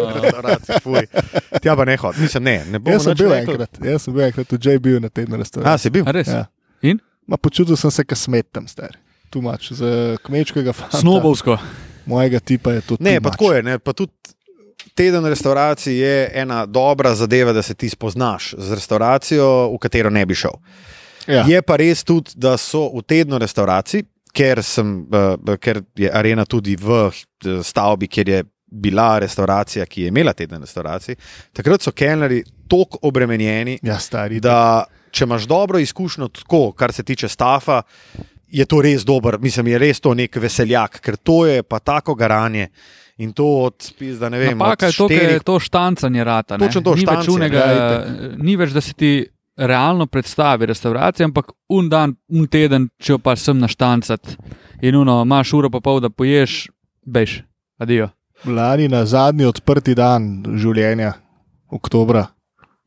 [1.62, 4.24] Tja pa ne hod, mislim, ne, ne bom Jaz sem bil enkrat, jaz sem bil
[4.26, 5.78] enkrat v JB-ju na teden A, restauracije.
[5.78, 6.08] si bil?
[6.08, 6.28] A res?
[6.28, 6.46] Ja.
[6.82, 7.00] In?
[7.26, 8.96] Ma počutil sem se, kot smet tam star.
[9.30, 10.98] Tu mač, za kmečkega fanta.
[10.98, 11.58] Snobovsko.
[12.10, 12.96] Mojega tipa je to.
[13.00, 13.38] Ne, too pa much.
[13.38, 13.62] tako je.
[13.62, 14.12] Ne, pa tudi
[14.94, 20.26] teden restauracij je ena dobra zadeva, da se ti spoznaš z restauracijo, v katero ne
[20.26, 20.56] bi šel.
[21.26, 21.44] Ja.
[21.46, 26.44] Je pa res tudi, da so v tednu restauracij, ker, sem, uh, ker je arena
[26.48, 31.16] tudi v eh, stavbi, kjer je bila restauracija, ki je imela teden restauracij,
[31.52, 34.38] takrat so kelneri tako obremenjeni, ja, stari.
[34.40, 37.82] da če imaš dobro izkušnjo, tako, kar se tiče stafa,
[38.50, 42.14] je to res dober, mislim, je res to nek veseljak, ker to je pa tako
[42.14, 42.68] garanje
[43.20, 46.56] in to od pizda, ne vem, Napaka od je to, ker je to štancanje rata.
[46.56, 46.66] ne.
[46.66, 49.12] Točno to, ni več, štancanje, unega, ja, ni več, da se ti
[49.56, 54.36] realno predstavi restauracija, ampak un dan, un teden, če pa sem naštancati
[54.82, 56.66] in uno, imaš uro pa pol, da poješ,
[57.06, 57.42] bež,
[57.78, 58.08] adijo.
[58.44, 61.12] Lani na zadnji odprti dan življenja,
[61.70, 62.30] oktobra,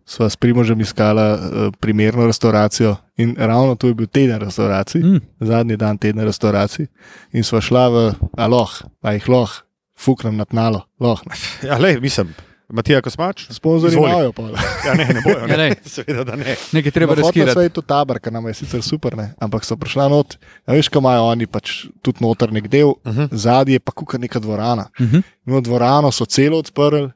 [0.05, 5.21] sva s Primožem iskala uh, primerno restauracijo in ravno to je bil teden restauracij, mm.
[5.39, 6.87] Zadnji dan tedna restauracij.
[7.31, 9.51] In sva šla v Aloh, a jih loh,
[9.95, 11.21] fuknem na tnalo, loh.
[11.63, 12.33] Ja, le, mislim,
[12.73, 13.45] Matija Kosmač.
[13.49, 14.43] Sponzorji imajo pa.
[14.83, 15.45] Ja, ne, ne bojo.
[15.45, 15.67] Ja, Ne.
[15.85, 16.55] Seveda, da ne.
[16.71, 17.51] Nekaj treba Hotla riskirati.
[17.51, 19.33] sva je to tabor, ki nam je sicer super, ne?
[19.39, 20.37] ampak so prišla not.
[20.65, 23.19] Ja, veš, kaj imajo oni, pač tudi noter nek del, uh Mhm.
[23.21, 23.27] -huh.
[23.33, 24.89] zadnji je pa kuka neka dvorana.
[24.99, 25.21] Uh -huh.
[25.45, 27.09] No, dvorano so celo odprli,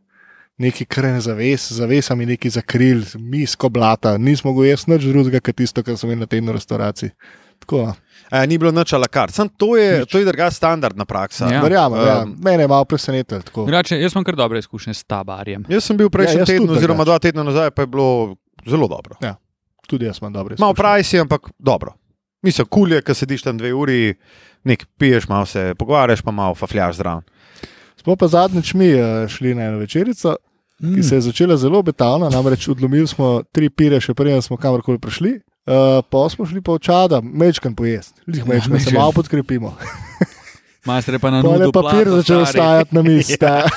[0.58, 5.84] neki krene zaves, zavesami neki zakril, misko blata, nismo go jaz nič drugega, kot tisto,
[5.84, 7.10] kar smo imeli na tednu restauraciji.
[7.60, 7.94] Tako.
[8.30, 9.32] A, ni bilo nič ala kar.
[9.32, 10.10] Sam to je, Nič.
[10.10, 11.48] to je druga standardna praksa.
[11.48, 11.62] Ja.
[11.62, 12.16] verjamem, ja.
[12.22, 13.42] Um, mene je malo presenetilo.
[13.42, 13.64] tako.
[13.64, 15.66] Drugače, jaz imam kar dobre izkušnje s tabarjem.
[15.68, 18.36] Jaz sem bil prejšnji Ja, ja, jaz teden, oziroma dva tedna nazaj, pa je bilo
[18.66, 19.16] zelo dobro.
[19.88, 20.78] Tudi jaz imam dobre Malo izkušnje.
[20.78, 21.94] prajsi, ampak dobro.
[22.42, 24.14] Mislim, kul je, ko sediš tam dve uri,
[24.64, 27.24] nek piješ, malo se pogovarjaš, pa malo fafljaš zraven.
[27.98, 30.36] Smo pa zadnjič mi eh, šli na eno večerico,
[30.80, 30.96] Mm.
[30.96, 35.00] ki se je začela zelo obetavna, namreč odlomili smo tri pire, še preden smo kamorkoli
[35.00, 35.40] prišli.
[35.68, 38.94] Uh, pa smo šli pa v čada, mečkan pojesti, lih Ja, mečkan, se mečkan.
[38.96, 39.76] malo podkrepimo.
[40.86, 41.72] Majster je pa na je nudu.
[41.72, 43.36] papir začel stajati na mizi.
[43.42, 43.68] ja.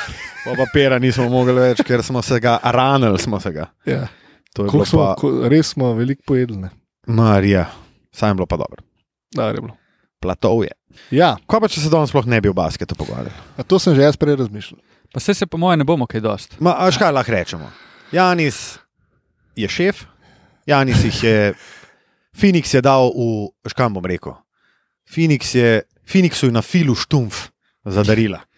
[0.40, 3.18] Pa papira nismo mogli več, ker smo se ga ranili.
[3.18, 3.66] Smo se ga.
[3.84, 4.06] ja.
[4.50, 6.56] To je Koliko bilo Smo, pa, ko, res smo veliko pojedli.
[6.58, 6.70] ne.
[7.06, 7.66] Marija,
[8.10, 8.82] saj je bilo pa dobro.
[9.30, 9.76] Dobro je bilo.
[10.20, 10.72] Platov je.
[11.10, 13.30] Ja, Kaj pa, če se danes sploh ne bi v basketu pogovarjali?
[13.56, 14.78] a to sem že jaz prej razmišljal.
[15.10, 16.54] Pa se se po mojem ne bomo kaj dost.
[16.58, 17.70] Ma, a škaj lahko rečemo?
[18.12, 18.78] Janis
[19.54, 20.02] je šef,
[20.66, 21.36] Janis jih je,
[22.40, 24.32] Phoenix je dal v, škam bom rekel,
[25.04, 27.50] Phoenix je, Phoenixu je na filu štumf
[27.84, 28.40] za darila.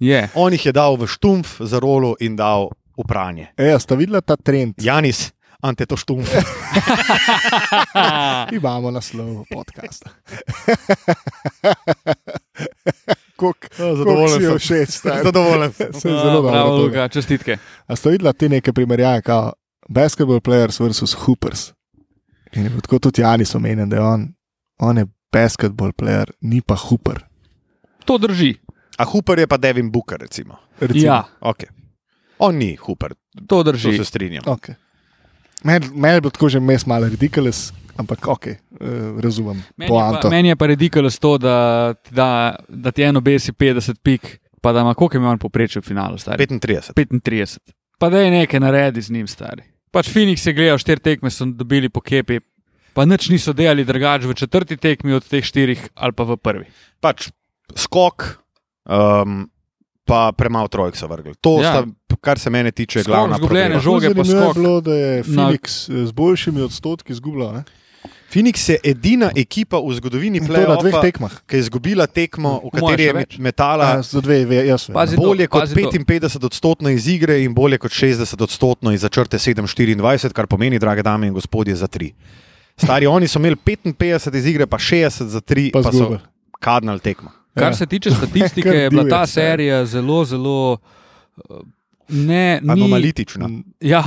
[0.00, 0.28] Je.
[0.34, 3.52] On jih je dal v štumf za rolo in dal v pranje.
[3.52, 4.80] E, a sta videla ta trend?
[4.80, 5.28] Janis,
[5.60, 6.24] ante to štumf.
[8.58, 10.10] Imamo naslov podcasta.
[13.40, 14.58] Kuk, zadovoljen si je sem.
[14.58, 14.90] všeč.
[15.24, 15.92] Zadovoljen sem.
[15.92, 16.50] Sem zelo dobro.
[16.50, 16.82] Bravo, to.
[16.88, 17.60] Luka, čestitke.
[17.84, 21.76] A ste videli te neke primerjave, kot basketball players versus hoopers?
[22.52, 24.28] In je tako tudi Janis omenjen, da je on,
[24.78, 27.24] on je basketball player, ni pa Hooper.
[28.04, 28.54] To drži.
[28.98, 30.56] A Hooper je pa Devin Booker, recimo.
[30.80, 31.04] Recimo.
[31.04, 31.68] Ja, Okay.
[32.38, 33.14] On ni Hooper,
[33.48, 33.96] to to drži.
[33.96, 34.42] se strinjam.
[34.44, 34.74] Okay.
[35.64, 38.56] Meni meni je bilo tako že mes malo ridiculous, ampak ok, uh,
[39.20, 39.62] razumem.
[39.76, 43.52] Meni je, pa, meni je pa ridiculous to, da ti, da, da ti eno besi
[43.52, 46.46] 50 pik, pa da ima koliko ima on poprečje v finalu, stari.
[46.46, 46.92] 35.
[46.94, 47.58] 35.
[47.98, 49.62] Pa da je nekaj naredi z njim, stari.
[49.90, 52.38] Pač Phoenix je gledal, štiri tekme so dobili po kepi,
[52.92, 56.66] pa nič niso delali drugače v četrti tekmi od teh štirih ali pa v prvi.
[57.00, 57.30] Pač
[57.72, 58.38] skok,
[58.86, 59.50] um,
[60.04, 61.34] pa premalo trojk so vrgli.
[61.40, 61.70] To Ja.
[61.72, 61.80] sta,
[62.16, 63.80] kar se mene tiče, Skok, glavna izgubljene problema.
[63.80, 64.06] žoge.
[64.08, 64.56] pa Zanimivo je skok.
[64.56, 66.06] bilo, da je Phoenix na...
[66.06, 67.62] z boljšimi odstotki izgubljal.
[68.30, 71.00] Phoenix je edina ekipa v zgodovini play-offa,
[71.42, 74.86] ki je izgubila tekmo, v kateri je metala Ja, za dve, ve- jaz.
[74.88, 75.74] Pazi to, bolje kot to.
[75.74, 81.02] 55 odstotkov iz igre in bolje kot 60 odstotkov iz začrte 7-24, kar pomeni, drage
[81.02, 82.12] dame in gospodje, za 3.
[82.76, 83.98] Stari oni so imeli 55
[84.32, 86.18] iz igre, pa 60 za 3, Pa pa, so
[86.60, 87.30] kadnali tekmo.
[87.54, 87.74] Kar Ja.
[87.74, 90.78] se tiče statistike, je bila ta divje, serija zelo, zelo.
[91.40, 91.56] uh,
[92.08, 93.50] Ne, ni, Anomalitična.
[93.80, 94.04] Ja,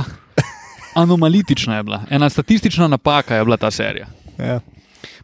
[0.94, 2.02] anomalitična je bila.
[2.10, 4.06] Ena statistična napaka je bila ta serija.
[4.38, 4.60] Ja.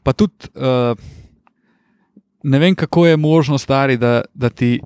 [0.03, 0.99] Pa tudi uh,
[2.43, 4.81] ne vem, kako je možno, stari, da, da ti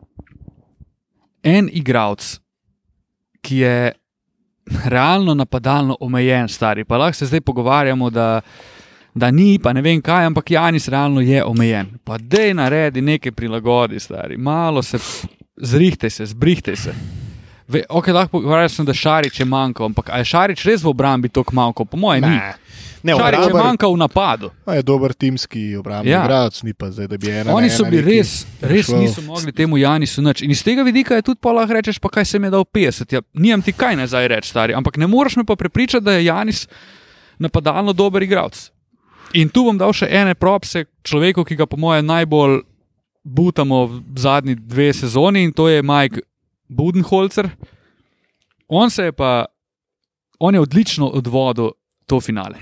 [1.42, 2.40] en igralec,
[3.40, 3.92] ki je
[4.85, 8.40] realno napadalno omejen, stari, pa lahko se zdaj pogovarjamo, da,
[9.14, 11.99] da ni, pa ne vem kaj, ampak Janis realno je omejen.
[12.05, 14.99] Pa dej naredi nekaj prilagodi, stari, malo se
[15.57, 16.94] zrihte se, zbrihte se.
[17.64, 21.55] Ve, okay, lahko pogovarjam, da Šarič je manjkal, ampak je Šarič res v obrambi tako
[21.55, 21.87] manjkal?
[21.87, 22.37] Po mojem, ni.
[23.03, 24.50] Ne, Šarič je obrambar- manjkal v napadu.
[24.66, 26.24] A je dober timski obrambni Ja.
[26.24, 27.53] igralec, ni pa zdaj, da bi ena.
[27.53, 29.00] Oni so bili res, res prišel.
[29.00, 30.42] niso mogli temu Janisu nič.
[30.42, 32.64] In iz tega vidika je tudi pa lahko rečeš, pa kaj se mi je dal
[32.64, 33.12] 50.
[33.12, 34.74] Ja, Nimam ti kaj nazaj reči, stari.
[34.74, 36.68] Ampak ne moreš me pa prepričati, da je Janis
[37.38, 38.70] napadalno dober igralec.
[39.33, 42.61] In tu bom dal še ene propse človeku, ki ga po mojem najbolj
[43.24, 46.20] butamo v zadnji dve sezoni in to je Mike
[46.68, 47.50] Budenholzer.
[48.68, 49.44] On se je pa,
[50.38, 51.70] on je odlično odvodil
[52.07, 52.59] to finale.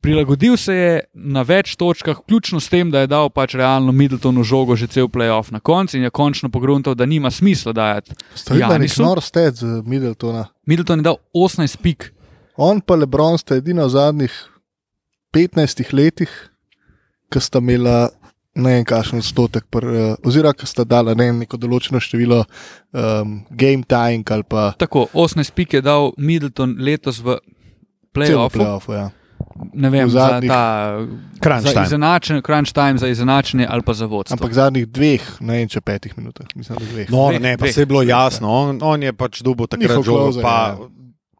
[0.00, 4.44] Prilagodil se je na več točkah, vključno s tem, da je dal pač realno Middletonu
[4.46, 8.14] žogo že cel playoff na koncu in je končno pogruntal, da nima smisla dajati.
[8.34, 9.02] Stojil je nek Janisu.
[9.02, 10.46] nor sted z Middletona.
[10.66, 12.12] Middleton je dal 18 pik.
[12.56, 14.32] On pa Lebron sta edina v zadnjih
[15.34, 16.30] 15 letih,
[17.30, 18.08] ki sta imela
[18.58, 22.42] ne vem, kakšen odstotek, pr, uh, oziroma sta dala ne neko določeno število
[22.92, 27.38] um, game time ali pa Tako, 18 pik je dal Middleton letos v
[28.12, 28.58] playoffu.
[28.58, 28.92] playoffu.
[28.92, 29.06] Ja.
[29.72, 30.62] Ne vem, v za zadnjih- ta
[31.38, 31.84] Crunch za time.
[31.84, 34.34] izenačen, crunch time, za izenačenje ali pa za vodstvo.
[34.34, 37.10] Ampak zadnjih dveh, ne vem, če petih minutah, mislim, da dveh.
[37.10, 37.74] No, Dveh, ne, pa dveh.
[37.74, 38.50] se je bilo jasno.
[38.50, 40.88] On, on je pač dobil takrat žogo, pa ja.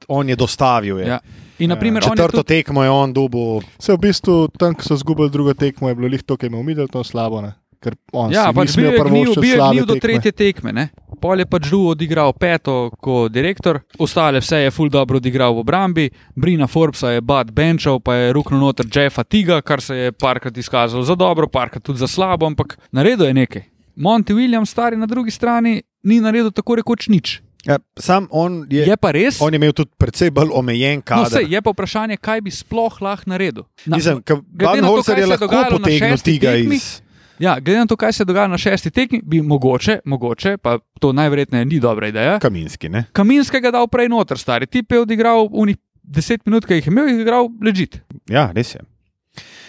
[0.08, 0.98] On je dostavil.
[0.98, 1.06] Je.
[1.06, 1.20] Ja.
[1.58, 3.60] In naprimer, je Četrto tudi, tekmo je on dobil.
[3.78, 6.52] Se v bistvu tam, ko so izgubili drugo tekmo, je bilo lih to, ki je
[6.52, 7.40] imel Middleton slabo.
[7.42, 7.52] Ne?
[7.82, 10.08] Ker on ja, si pač bil je gnil, prvoščiti bil je slabe gnil do tekme.
[10.08, 10.72] tretje tekme.
[10.74, 10.88] Ne?
[11.22, 15.62] Pol je pač Drew odigral peto kot direktor, ostale vse je full dobro odigral v
[15.62, 20.12] obrambi, Brina Forbesa je bad benčal, pa je ruknil noter Jeffa Tiga, kar se je
[20.12, 23.66] parkrat izkazalo za dobro, parkrat tudi za slabo, ampak naredil je nekaj.
[23.98, 27.40] Monty Williams, stari na drugi strani, ni naredil tako rekoč nič.
[27.66, 31.04] Ja, sam on je, Je pa res, on je imel tudi precej bolj omejen no,
[31.04, 31.32] kader.
[31.32, 33.66] sej, je pa vprašanje, kaj bi sploh lahko naredil.
[33.86, 37.00] Na, Mislim, Badenholzer je lahko potegnil tega tekmi, iz.
[37.38, 40.78] Ja, glede na to, kaj se je dogajalo na šesti tekmi, bi mogoče, mogoče, pa
[41.00, 42.88] to najverjetneje ni dobra ideja, Kaminski.
[42.88, 43.04] Ne?
[43.12, 44.66] Kaminskega dal prej noter, stari.
[44.66, 48.00] Tip je odigral unih 10 minut, ki jih je imel, jih je igral ležit.
[48.30, 48.82] Ja, res je.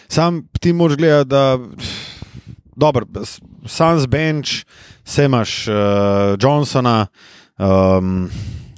[0.10, 1.58] Sam ti moraš gledati, da.
[2.80, 3.06] Dobro,
[3.68, 4.64] Sans Bench,
[5.04, 5.76] se imaš uh,
[6.40, 7.08] Johnsona,
[7.60, 8.30] um,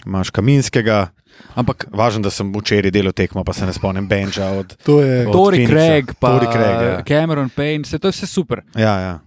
[0.06, 1.08] imaš Kaminskega.
[1.56, 4.46] Ampak Važno, da sem včeraj delal tekmo, pa se ne spomnim Benča.
[4.52, 5.66] Od, Tori.
[5.68, 7.04] Craig, pa Tory Craig, ja.
[7.04, 8.62] Cameron Payne, vse to je vse super.
[8.76, 9.20] ja, ja.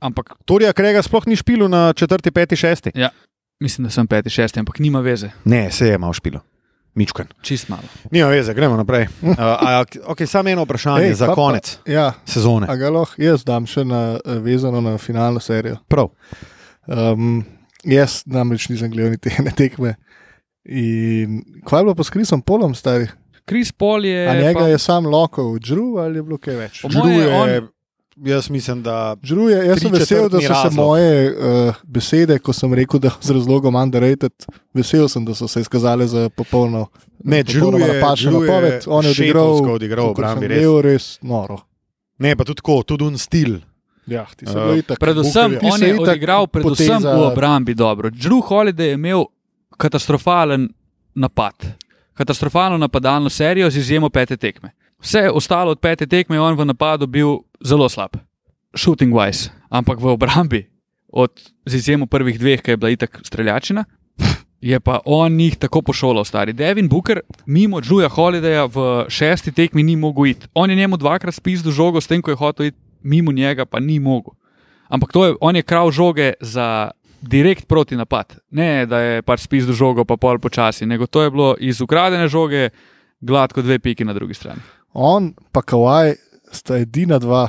[0.00, 2.90] Ampak Torija Krega sploh ni špil na četrti, peti, šesti.
[3.60, 6.38] mislim, da sem peti, šesti, ampak nima veze, Ne, se je malo špil.
[6.94, 7.26] Mičken.
[7.42, 7.82] čist malo.
[8.10, 9.06] Nima veze, gremo naprej.
[9.22, 12.66] Uh, a, okay, samo eno vprašanje Ej, za pa pa- konec Ja, sezone.
[12.70, 15.76] a ga lahko jaz dam še na, eh, vezano na finalno serijo.
[15.88, 16.08] Prav.
[16.86, 17.44] Um,
[17.84, 19.94] jaz namreč nisem gledal niti ene tekme.
[20.64, 23.06] In kaj je bilo pa s Krisom Polom, stari?
[23.48, 24.28] Chris Paul je.
[24.28, 26.82] A njega pa, je sam lokal, Drew ali je bilo kaj več?
[26.84, 27.68] Moje je, on-
[28.26, 30.74] jaz mislim, da Drew je, jaz sem vesel, da so se razlog.
[30.74, 34.32] moje uh, besede, ko sem rekel, da z razlogom underrated,
[34.74, 36.86] vesel sem, da so se izkazale za popolno.
[37.24, 38.84] ne, popolnoma je, je napoved.
[38.86, 40.46] On je odigral, odigral obrambi.
[40.46, 40.58] res.
[40.58, 41.58] imel, res noro.
[42.18, 43.58] Ne, pa tudi tako, tudi un stil.
[44.06, 44.98] Ja, ti se Uh, bilo itak.
[44.98, 48.10] Predvsem on je se itak odigral predvsem poteza- v obrambi dobro.
[48.10, 49.24] Drew Holiday je imel
[49.78, 50.68] katastrofalen
[51.14, 51.54] napad,
[52.14, 54.70] katastrofalno napadalno serijo z izjemo pete tekme.
[55.00, 58.16] Vse ostalo od pete tekme je on v napadu bil zelo slab,
[58.76, 60.66] shooting wise, ampak v obrambi,
[61.08, 61.30] od,
[61.66, 63.84] z izjemo prvih dveh, ki je bila itak streljačina,
[64.60, 66.52] je pa on jih tako pošolal, stari.
[66.52, 70.46] Devin Booker, mimo Džuja Holidaya, v šesti tekmi ni mogel iti.
[70.54, 73.80] On je njemu dvakrat spizdil žogo, s tem, ko je hotel iti mimo njega, pa
[73.80, 74.32] ni mogel.
[74.88, 78.36] Ampak to je, on je krav žoge za direkt proti napad.
[78.50, 82.28] Ne, da je pač spizdil žogo, pa pol počasi, nego to je bilo iz ukradene
[82.28, 82.70] žoge,
[83.20, 84.60] gladko dve piki na drugi strani.
[84.92, 86.14] On pa Kawaj
[86.52, 87.48] sta edina dva,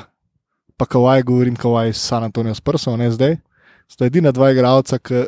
[0.77, 3.37] pa Kawaj govorim, Kawaj s San Antonijo Spursom, ne zdaj.
[3.91, 5.25] Sta edina dva igralca, ki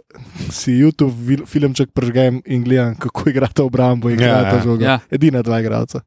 [0.52, 4.62] si YouTube filmček prežgem in gledam, kako igrata obrambo in Ja, igrata ja.
[4.64, 4.84] žogo.
[4.84, 5.00] Ja.
[5.12, 6.04] Edina dva igralca.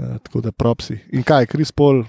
[0.00, 0.98] Ja, tako da propsi.
[1.12, 2.04] In kaj, Kris Pol,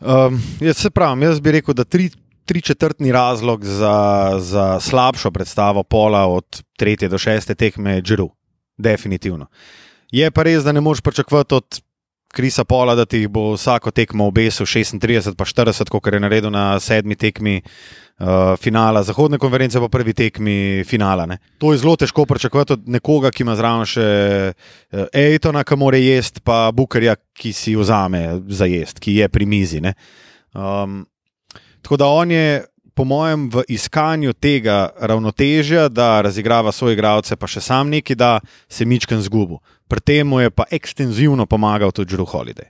[0.00, 2.10] Um, jaz se pravim, jaz bi rekel, da tri,
[2.44, 8.30] tri četrtni razlog za, za slabšo predstavo pola od tretje do šeste tekme je Džiru.
[8.78, 9.46] Definitivno.
[10.10, 11.80] Je pa res, da ne moreš pričakovati od
[12.32, 16.80] Krisa Pola, da ti bo vsako tekmo obesil 36 pa 40, kot je naredil na
[16.80, 17.62] sedmi tekmi
[18.18, 21.26] uh, finala Zahodne konference, pa prvi tekmi finala.
[21.26, 21.38] Ne.
[21.58, 24.08] To je zelo težko pričakovati od nekoga, ki ima zraven še
[24.52, 29.46] uh, Ejtona, ki more jesti, pa Bukerja, ki si vzame za jesti, ki je pri
[29.46, 29.80] mizi.
[29.80, 29.94] ne.
[30.54, 31.06] Um,
[31.82, 37.46] tako da on je, po mojem, v iskanju tega ravnotežja, da razigrava svoje igralce, pa
[37.46, 39.60] še sam neki, da se mičken zgubi.
[39.88, 42.68] Pri tem mu je pa ekstenzivno pomagal tudi Drew Holiday.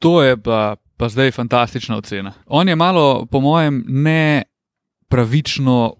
[0.00, 2.32] To je pa, pa zdaj fantastična ocena.
[2.46, 4.49] On je malo, po mojem, ne
[5.10, 5.94] pravično.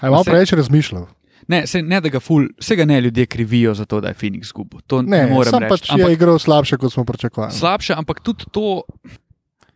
[0.00, 1.06] aj malo preveč razmišljal.
[1.48, 4.40] Ne, se, ne da ga ful, vsega ne ljudje krivijo za to, da je Phoenix
[4.42, 4.80] izgubil.
[4.86, 5.70] To ne, Ne, morem sam reči.
[5.70, 7.52] pač je Ampak igral slabše, kot smo pričakovali.
[7.52, 8.82] slabše, ampak tudi to.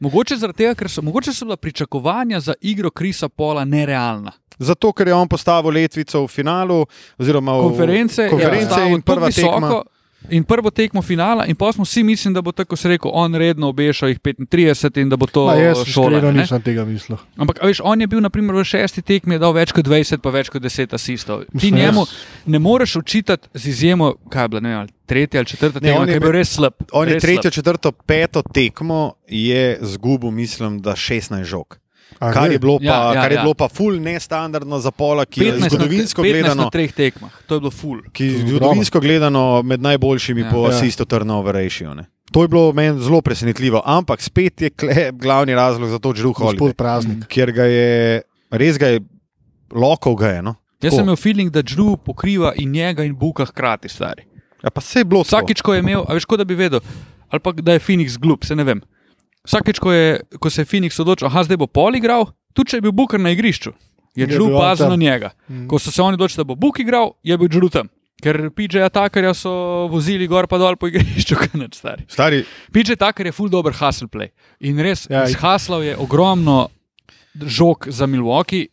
[0.01, 4.33] Mogoče zaradi tega, ker so, mogoče so bila pričakovanja za igro Krisa Pola nerealna.
[4.59, 6.87] Zato, ker je on postavil letvico v finalu,
[7.19, 9.83] oziroma v Konference, konference ja, in prva visoko, tekma.
[10.27, 13.35] In prvo tekmo finala, in pa smo vsi mislili, da bo tako se rekel, on
[13.35, 16.11] redno obešal jih 35 in da bo to Ma, jaz šolo.
[16.11, 17.19] iskreno nisem tega mislil.
[17.37, 20.19] Ampak, a veš, on je bil naprimer, v šesti tekmi, je dal več kot 20,
[20.19, 21.41] pa več kot 10 asistov.
[21.43, 22.15] Ti Mislim, njemu jaz-
[22.47, 25.81] ne moreš učitati z izjemo, kaj je bila, ne vem, ali tretja ali četrta Ne,
[25.83, 26.73] tekma, on ki je je bil res slab.
[26.93, 27.53] On je res tretjo, slab.
[27.53, 31.79] četrto, peto tekmo je zgubil, mislim, da 16 žog.
[32.17, 33.43] A Kar je bilo pa, Ja, ja, kar je ja.
[33.43, 36.93] bilo pa ful nestandardno za pola, ki je 15 na- zgodovinsko 15 gledano, na treh
[36.93, 38.01] tekmah, to je bilo full.
[38.09, 40.47] ki je je zgodovinsko gledano med najboljšimi Ja.
[40.47, 40.53] ja.
[40.53, 40.69] po Ja.
[40.71, 41.95] asistu turnover ratio.
[41.95, 42.05] Ne.
[42.33, 44.89] To je bilo meni zelo presenetljivo, ampak spet je kle,
[45.23, 47.27] glavni razlog za to Drew Holiday, Gospod Praznik.
[47.27, 49.01] ker ga je, res ga je,
[49.71, 50.43] lokal ga je.
[50.43, 50.55] No.
[50.81, 54.23] Jaz sem imel feeling, da Drew pokriva in njega in Buka hkrati, stari.
[54.63, 55.23] Ja, pa se je bilo.
[55.23, 56.81] Vsakič, ko je imel, a veš, kot da bi vedel,
[57.29, 58.81] ali pa da je Phoenix glup, se ne vem.
[59.45, 62.81] Vsakič, ko, je, ko se je Phoenix odločil, aha, zdaj bo pol igral, tudi če
[62.81, 63.75] je bil Booker na igrišču,
[64.17, 65.35] je on pazil na njega.
[65.49, 65.67] Mm.
[65.69, 67.91] Ko so se oni odločili, da bo Book igral, je bil Drew tam.
[68.25, 69.53] Ker PJ Takarja so
[69.93, 72.07] vozili gor pa dol po igrišču, kaj neč stari.
[72.09, 74.31] Stari, PJ Takar je full dober hustle play.
[74.65, 76.69] In res, Ja, ja, izhaslal je ogromno
[77.35, 78.71] žog za Milwaukee,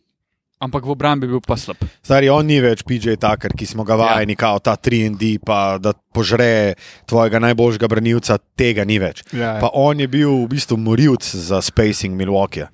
[0.62, 1.82] ampak v obrambi je bil pa slab.
[2.06, 4.40] Stari, on ni več PJ Tucker, ki smo ga vajeni, ja.
[4.44, 6.78] kao ta 3D, pa da požre
[7.10, 9.24] tvojega najboljšega branilca, tega ni več.
[9.34, 12.68] Ja, Pa on je bil v bistvu morilc za spacing Milwaukee.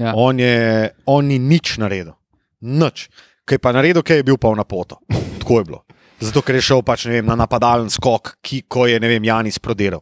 [0.00, 0.16] Ja.
[0.16, 2.16] On, je, on ni nič naredil,
[2.64, 3.08] nič.
[3.44, 5.04] Kaj pa naredil, kaj je bil pa na poto.
[5.44, 5.80] Tako je bilo.
[6.24, 10.00] Zato, ker je šel pač, vem, na napadalen skok, ki, ko je vem, Janis prodiral.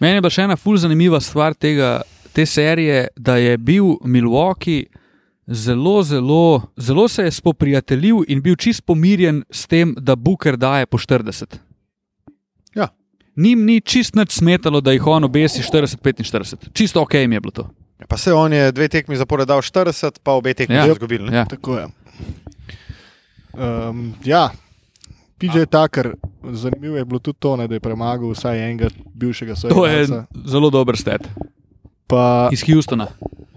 [0.00, 1.98] Meni je bila še ena ful zanimiva stvar tega,
[2.32, 4.86] te serije, da je bil Milwaukee
[5.48, 10.86] zelo, zelo, zelo se je spoprijateljil in bil čist pomirjen s tem, da Booker daje
[10.86, 11.56] po 40.
[12.74, 12.88] Ja.
[13.36, 16.68] Nim ni čist nič smetalo, da jih on obesi 40-45.
[16.72, 17.68] Čisto ok jim je bilo to.
[18.08, 20.86] Pa se on je dve tekmi zapored dal 40, pa obe tekmi Ja.
[20.86, 21.36] ne?
[21.36, 21.44] Ja.
[21.44, 21.86] Tako je.
[23.54, 24.50] Um, ja,
[25.38, 26.14] PJ Tucker,
[26.52, 29.96] zanimivo je bilo tudi to, ne, da je premagal vsaj enega bivšega To svojega.
[29.96, 31.28] je zelo dober stet
[32.08, 33.06] Pa iz Houstona.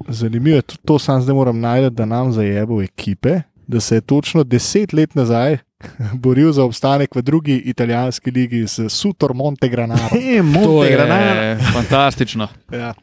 [0.08, 4.02] zanimivo je tudi to, sam zdaj moram najti, da nam zajebo ekipe, da se je
[4.02, 5.58] točno deset let nazaj
[6.16, 10.10] boril za obstanek v drugi italijanski ligi s Sutor Monte Granaro.
[10.12, 11.58] He, To Monte je Granada.
[11.74, 12.48] fantastično.
[12.72, 12.94] Ja.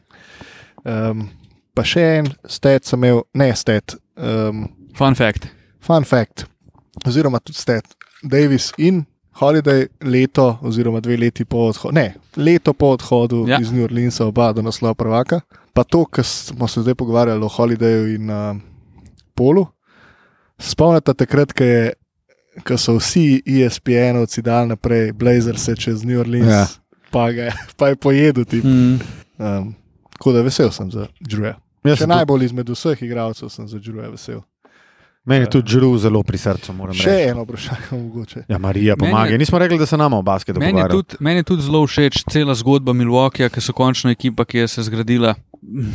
[0.85, 1.29] Um,
[1.73, 5.47] pa še en stat sem imel, ne stat, um, Fun fact.
[5.81, 6.45] fun fact,
[7.05, 7.85] oziroma tudi stat.
[8.23, 9.03] Davis in
[9.39, 13.57] Holiday leto, oziroma dve leti po odhodu, ne, leto po odhodu Ja.
[13.61, 15.39] iz New Orleansa, oba do naslova prvaka.
[15.73, 18.57] Pa to, kar smo se zdaj pogovarjali o Holidayu in uh,
[19.33, 19.65] Polu.
[20.59, 21.93] Spomnite takrat, ko je.
[22.59, 26.65] Ko so vsi ESPN-ovci dal naprej, Blazers čez New Orleans, Ja.
[27.11, 28.43] pa, ga, je- pa je pojedel.
[28.45, 28.63] Tip.
[28.63, 28.99] Mm.
[29.37, 29.75] Um,
[30.11, 31.55] tako da vesel sem za Džuja.
[31.85, 34.41] Jaz Še najbolj izmed vseh igralcev sem za Džuja vesel.
[35.29, 37.29] Meni je tudi žru zelo pri srcu, moram Še reči.
[37.29, 38.39] eno vprašanje, mogoče.
[38.47, 39.29] Ja, Marija Meni pomaga.
[39.29, 41.83] je- Nismo rekli, da se nama v basketu Meni je, tudi, meni je tudi zelo
[41.83, 45.35] všeč cela zgodba Milwaukeeja, ki so končno ekipa, ki je se zgradila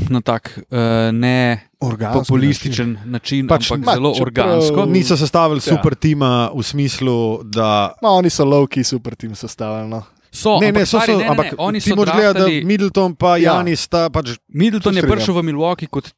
[0.09, 0.79] na tak uh,
[1.11, 4.87] ne Organski populističen način, Pač, ampak ma, zelo organsko.
[4.87, 5.73] Niso sestavili Ja.
[5.73, 7.94] super tima v smislu, da.
[7.99, 9.90] Ma, oni so lovki, super tim sestavljeni.
[9.90, 10.03] No.
[10.31, 12.14] So, Ne, ne, ampak so, stari, so, ne, ne, ampak ne, oni ti so moraš
[12.14, 13.55] gledati, da Middleton pa Ja.
[13.55, 14.35] Janis sta pač.
[14.49, 16.11] Middleton je prišel v Milwaukee kot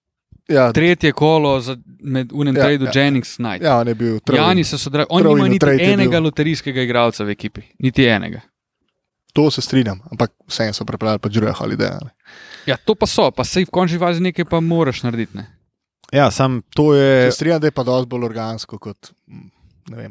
[0.48, 2.90] Ja, tretje kolo za, med unem Ja, ja, tradu ja.
[2.94, 3.64] Jennings Knight.
[3.64, 4.42] Ja, on je bil trojni.
[4.42, 8.40] Jani so sodelovali, oni Trojni nimajo niti enega loterijskega igralca v ekipi, niti enega.
[9.34, 11.98] To se strinjam, ampak vseeno so prepeljali pač Drew Holiday.
[12.04, 12.10] ne.
[12.66, 15.36] Ja, to pa so, pa sej v končni fazi nekaj pa moraš narediti.
[15.36, 15.46] Ne?
[16.12, 17.30] Ja, sam to je.
[17.30, 19.12] Se strinjam, da je pa dosti bolj organsko kot.
[19.26, 19.50] mm.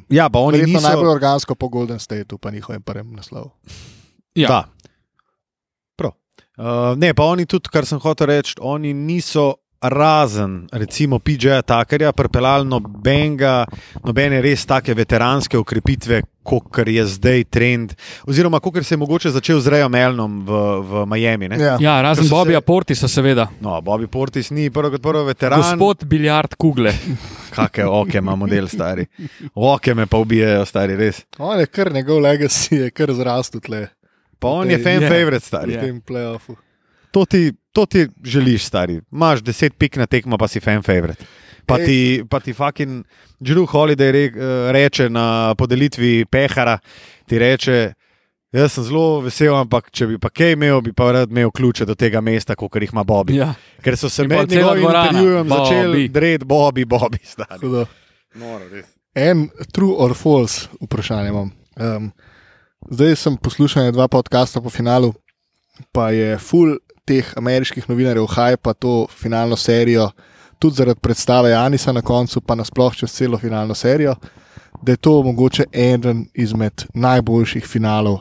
[0.10, 0.88] Ja, pa oni Verjetno niso.
[0.88, 3.52] najbolj organsko po Golden Stateu, pa njihovem prvem naslovu.
[4.36, 4.48] Ja.
[4.48, 4.64] Da.
[5.96, 6.12] Prav.
[6.58, 9.54] Uh, ne, pa oni tudi, kar sem hotel reči, oni niso
[9.90, 13.66] razen, recimo, PJ-ja Takerja, pripeljali nobenega,
[14.04, 17.94] nobene res take veteranske ukrepitve, kot je zdaj trend,
[18.28, 21.50] oziroma kot se je mogoče začel z Rejem Elnom v, v Miami.
[21.50, 21.58] ne.
[21.58, 21.78] Ja.
[21.82, 22.66] Ja, razen Bobija se-.
[22.66, 23.48] Portisa, seveda.
[23.62, 25.60] No, Bobby Portis ni prvo kot prvo veteran.
[25.62, 26.94] Gospod Biljard Kugle.
[27.56, 29.06] Kakšne oke ima model stari.
[29.56, 31.24] Oke me pa ubijajo, stari res.
[31.38, 33.88] On je kar njegov legacy, je kar zrastel tle
[34.40, 35.10] Pa on je fan Je.
[35.10, 35.72] favorite, stari.
[35.72, 35.82] v Je.
[35.82, 36.56] tem playoffu.
[37.12, 39.02] To ti, to ti želiš, stari.
[39.12, 41.26] Imaš deset pik na tekmo, pa si fan favorite.
[41.66, 41.86] Pa Ej.
[41.86, 43.04] ti, pa ti fucking
[43.40, 46.78] Drew Holiday re, eh, reče na podelitvi pehara,
[47.28, 47.94] ti reče,
[48.54, 51.88] jaz sem zelo vesel, ampak če bi pa kaj imel, bi pa rad imel ključe
[51.90, 53.40] do tega mesta, kot jih ima Bobby.
[53.42, 53.52] Ja.
[53.84, 57.74] Ker so se In med njegovim intervjujem začeli dreti Bobby, Bobby, stari.
[58.72, 58.88] Res.
[59.16, 61.52] En true or false vprašanje imam.
[61.76, 62.12] Um,
[62.92, 65.14] zdaj sem poslušal dva podcasta po finalu,
[65.92, 70.10] pa je full teh ameriških novinarjev hajpa to finalno serijo,
[70.60, 74.16] tudi zaradi predstave Janisa na koncu, pa nasploh čez celo finalno serijo,
[74.82, 78.20] da je to mogoče eden izmed najboljših finalov,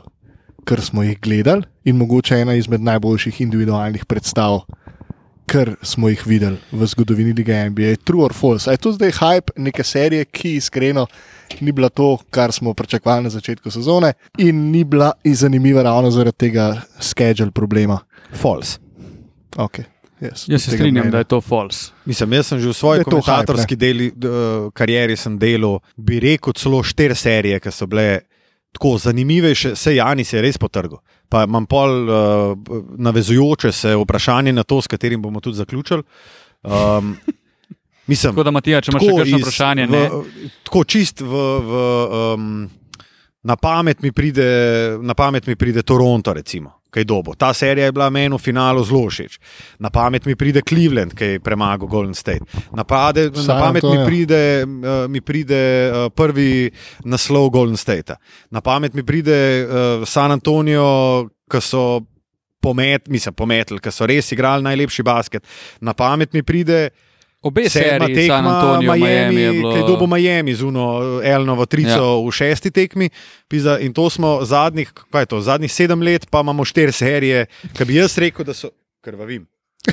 [0.64, 4.61] kar smo jih gledali, in mogoče ena izmed najboljših individualnih predstav,
[5.47, 7.97] kar smo jih videli v zgodovini Lige NBA.
[8.05, 8.70] True or false?
[8.70, 11.07] A je to zdaj hype neke serije, ki iskreno
[11.61, 16.37] ni bila to, kar smo pričakovali na začetku sezone, in ni bila zanimiva ravno zaradi
[16.37, 17.99] tega schedule problema.
[18.35, 18.79] False.
[19.57, 19.85] Okay.
[20.20, 21.11] Yes, Jaz se strinjam, mnenja.
[21.11, 21.92] da je to false.
[22.05, 26.55] Mislim, jaz sem že v svoji komentatorski deli, d, uh, karieri sem delal, bi rekel,
[26.57, 28.20] celo štiri serije, ki so bile
[28.75, 31.03] tako zanimivejše, se Janis je res potrgal.
[31.29, 36.03] Pa imam pol uh, navezujoče se vprašanje na to, s katerim bomo tudi zaključili.
[36.62, 37.16] Um,
[38.11, 40.49] mislim, Tako da, Matija, če imaš še kakšno vprašanje, v, ne.
[40.64, 41.44] Tako čist v.
[41.68, 41.85] v
[42.38, 42.49] um,
[43.44, 44.44] Na pamet, mi pride,
[45.05, 47.35] na pamet mi pride Toronto, recimo, kaj dobo.
[47.35, 49.38] Ta serija je bila meni v finalu zelo všeč.
[49.83, 52.46] Na pamet mi pride Cleveland, ki je premagal Golden State.
[52.72, 54.07] Na, pade, na pamet mi Antonio.
[54.07, 56.70] pride, uh, mi pride uh, prvi
[57.04, 58.16] naslov Golden State.
[58.50, 61.85] Na pamet mi pride uh, San Antonijo, ki so
[62.64, 65.44] pomet, mislim, pometli, ki so res igrali najlepši basket.
[65.80, 66.88] Na pamet mi pride
[67.44, 69.72] Obe sedma seriji, San tekma, Antonijo, Miami, Miami, je bilo.
[69.74, 70.85] kaj dobo Miami, z uno
[71.24, 72.28] Elnovo trico ja.
[72.28, 73.11] v šesti tekmi.
[73.48, 77.46] Pizda, in to smo zadnjih, kaj je to, zadnjih sedem let, pa imamo štiri serije,
[77.76, 78.72] ki bi jaz rekel, da so
[79.04, 79.44] krvavim.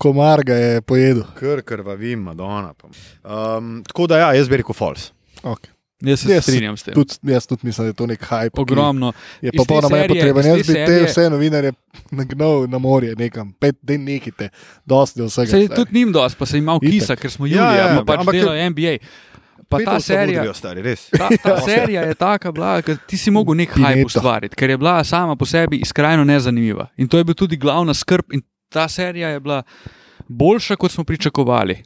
[0.00, 1.24] Komar ga je pojedel.
[1.36, 2.74] Kr, krvavim, Madonna.
[2.74, 2.88] pa.
[3.24, 5.12] Um, tako da, ja, jaz bi rekel false.
[5.42, 5.72] Okay.
[6.02, 6.94] Jaz se Jaz strinjam s tem.
[6.94, 8.50] Tudi, jaz tudi mislim, da je to nek hype.
[8.54, 9.12] Ogromno.
[9.40, 10.46] Je Iz pa te polnoma serije- nepotreben.
[10.48, 11.72] Jaz te bi te serije- vse novinarje
[12.10, 14.48] nagnal na morje, nekam, pet, da nekite,
[14.86, 15.46] dosti do vsega.
[15.48, 17.88] Se je tudi njim dosti, pa se jim malo kisa, ker smo Ja, julija, ja,
[17.88, 18.96] ja, pa pač ampak- delajo NBA.
[19.68, 23.54] Pa ta serija, modrijo, stari, ta, ta serija je taka bila, da ti si mogel
[23.54, 26.88] nek hype ustvariti, ker je bila sama po sebi skrajno nezanimiva.
[26.96, 28.24] In to je bil tudi glavna skrb.
[28.32, 29.62] In ta serija je bila
[30.28, 31.82] boljša, kot smo pričakovali,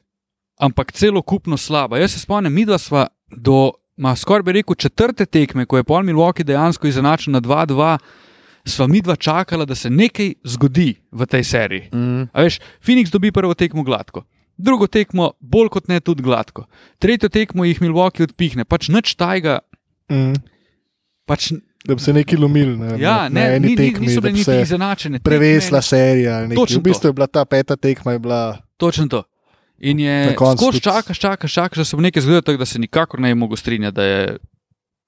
[0.57, 1.99] ampak celokupno slaba.
[1.99, 5.85] Jaz se spomnim, mi dva sva do, ma skoraj bi rekel, četrte tekme, ko je
[5.85, 7.99] Paul Milwaukee dejansko izenačil na 2-2,
[8.65, 11.89] sva mi dva čakala, da se nekaj zgodi v tej seriji.
[11.93, 12.29] Mm.
[12.33, 14.25] A veš, Phoenix dobi prvo tekmo gladko,
[14.57, 16.67] drugo tekmo bolj kot ne tudi gladko,
[16.99, 19.61] tretjo tekmo jih Milwaukee odpihne, pač nič tajga.
[20.11, 20.35] Mm.
[21.25, 21.53] Pač,
[21.85, 22.79] Da bi se neki lomili.
[22.81, 25.19] Ne, ja, na, na ne, eni ni, tekmi, niso bile bi niti izenačene.
[25.21, 26.39] Prevesla tekme, serija.
[26.55, 27.09] Točno V bistvu to.
[27.09, 28.19] je bila ta peta tekma.
[28.19, 29.23] Bila, Točno to.
[29.85, 33.21] In je skozi čakaš, čakaš, čakaš, da se bo nekaj zgodilo, tako da se nikakor
[33.21, 34.37] ne bi mogel strinjati, da je,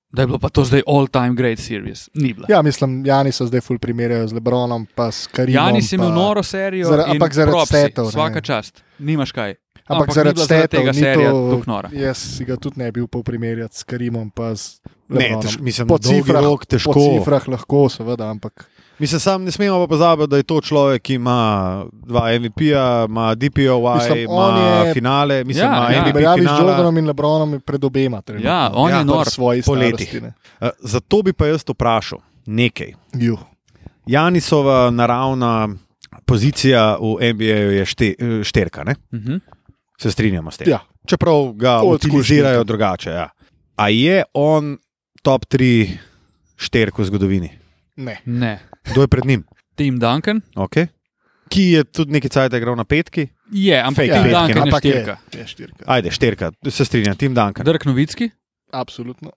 [0.08, 2.08] da je bilo pa to zdaj all-time great series.
[2.14, 2.46] Ni bila.
[2.48, 5.54] ja, mislim, Jani so zdaj ful primerjajo z Lebronom, pa s Karimom.
[5.56, 8.10] Janis je imel noro serijo, Zara- in ampak zaradi stetov, ne.
[8.10, 9.54] Vsaka čast, nimaš kaj.
[9.86, 11.88] Ampak, ampak zaradi stetov tega ni serija to- tako nora.
[11.94, 14.30] Jaz si ga tudi ne bi upal primerjati s Karimom.
[14.30, 15.42] pa z Ne, Lebronom.
[15.42, 16.92] tež, mislim, po cifrah, rok težko.
[16.92, 18.66] Po cifrah lahko, seveda, ampak
[18.98, 21.38] Mislim, sam ne smemo pa pozabiti, da je to človek, ki ima
[21.92, 23.76] dva MVP-ja, ima DPOY,
[24.28, 26.00] on ima je- finale, mislim, Ja, ima ja.
[26.00, 26.60] MVP Primerjavi z.
[26.60, 28.22] Jordanom in Lebronom pred obema.
[28.22, 28.50] trenutno.
[28.50, 29.26] Ja, on Ja, je nor.
[29.26, 30.08] v svoji po letih.
[30.08, 30.20] starosti.
[30.20, 30.32] ne.
[30.60, 32.92] Eh, Zato bi pa jaz vprašal nekaj.
[33.14, 33.38] Ju.
[34.06, 35.68] Janisova naravna
[36.24, 38.94] pozicija v NBA-ju je šte, šterka, ne?
[39.12, 39.36] Mhm.
[39.98, 40.68] se strinjamo s tem.
[40.68, 40.78] Ja.
[41.06, 42.22] Čeprav ga utilizirajo
[42.54, 42.64] štirka.
[42.64, 43.10] drugače.
[43.10, 43.28] Ja.
[43.76, 44.78] A je on
[45.22, 45.88] top 3
[46.56, 47.50] šterk v zgodovini?
[47.96, 48.20] Ne.
[48.24, 48.58] Ne.
[48.84, 49.44] Kdo je pred njim?
[49.74, 50.86] Tim Duncan Okay.
[51.48, 53.28] Ki je tudi nekaj cajt igral na petki?
[53.48, 55.14] je, ampak Fake Tim petke, Duncan je Ampak je, štirka.
[55.32, 55.82] je štirka.
[55.86, 57.64] Ajde, šterka, se strinjam, Tim Duncan.
[57.64, 58.30] Dirk Novicki?
[58.72, 59.30] Absolutno.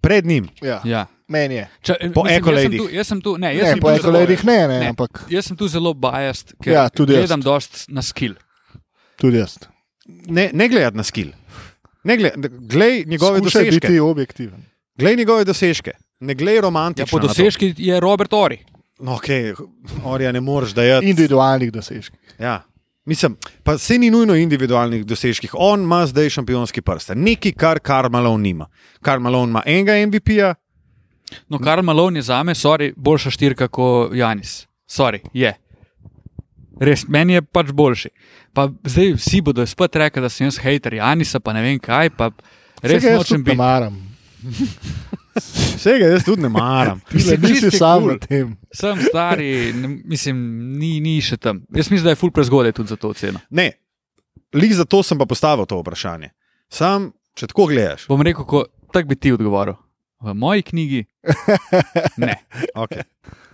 [0.00, 0.80] Pred njim, Ja.
[0.84, 1.06] Ja.
[1.28, 1.68] Meni je.
[1.82, 4.44] Ča, Po mislim, jaz sem tu- Jaz sem tu, ne, jaz Ne, sem po ekoledih
[4.44, 4.86] ne, ne, ne.
[4.88, 8.34] ampak Jaz sem tu zelo biased, ker Ja, gledam dost na skill.
[9.16, 9.58] tudi jaz.
[10.06, 11.30] ne, ne gledati na skill.
[12.04, 12.34] Ne gled,
[12.64, 13.86] glej njegove Skušaj dosežke.
[13.86, 14.62] biti objektiven.
[14.96, 15.92] Glej njegove dosežke.
[16.20, 17.06] Ne glej Ja, romantično.
[17.10, 17.28] po na to.
[17.28, 18.58] dosežki je Robert Ori.
[19.00, 19.54] No, okay,
[20.04, 21.06] Orja ne moreš dajati.
[21.06, 22.18] Individualnih dosežkov.
[22.38, 22.62] Ja.
[23.04, 25.50] Mislim, pa se ni nujno individualnih dosežkih.
[25.54, 27.10] On ima zdaj šampionski prst.
[27.14, 28.66] Nekaj, kar Karl Malone nima.
[29.00, 30.54] Karl Malone ima enega MVP-ja,
[31.48, 34.66] No, Karl Malone je za me, sorry, boljša štirka kot Janis.
[34.90, 35.54] Sorry, je.
[36.80, 38.08] Res, meni je pač boljši.
[38.52, 42.10] Pa zdaj vsi bodo spet rekli, da sem jaz hater Janisa, pa ne vem kaj.
[42.10, 42.30] Pa
[42.82, 43.56] res nočem biti.
[43.56, 44.09] maram.
[45.76, 47.00] Vsega jaz tudi ne maram.
[47.14, 48.12] Mislim, nisi čisti sam cool.
[48.12, 48.56] na tem.
[48.74, 50.36] Sem stari, ne, mislim,
[50.78, 51.62] ni, ni še tam.
[51.74, 53.40] Jaz mislim, da je ful prezgodaj tudi za to ceno.
[53.50, 53.72] Ne,
[54.54, 56.30] lik za to sem pa postavil to vprašanje.
[56.70, 58.64] Sam, če tako gledaš, Bom rekel, ko,
[58.94, 59.74] tak bi ti odgovoril.
[60.20, 61.04] V moji knjigi
[62.24, 62.34] ne.
[62.76, 63.02] okay.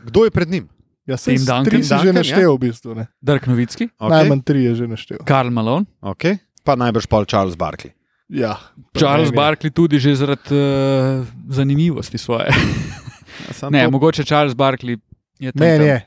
[0.04, 0.66] kdo je pred njim?
[1.06, 1.64] Jaz sem Tim Duncan.
[1.64, 2.94] tri si že Duncan, naštel, v bistvu.
[2.98, 3.04] Ne.
[3.22, 4.10] Dirk Novicki, Okay.
[4.10, 5.18] Najmanj tri je že naštel.
[5.22, 6.42] Karl Malone, Okay.
[6.66, 7.94] Pa najbrž Paul Charles Barkley.
[8.28, 8.56] Ja,
[8.92, 9.30] Charles.
[9.30, 12.46] Barkley tudi že zaradi uh, zanimivosti svoje.
[12.48, 14.98] Ja, Ne, to- mogoče Charles Barkley
[15.38, 15.60] je tam.
[15.60, 15.98] Meni je.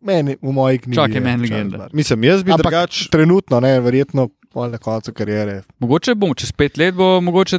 [0.00, 0.96] Meni v moji knjigi.
[0.96, 1.88] Čakaj, je meni legenda.
[1.92, 3.08] Mislim, jaz bi Ampak drugače.
[3.10, 5.62] Trenutno, ne, verjetno na koncu kariere.
[5.78, 7.58] Mogoče bomo čez pet let, bo mogoče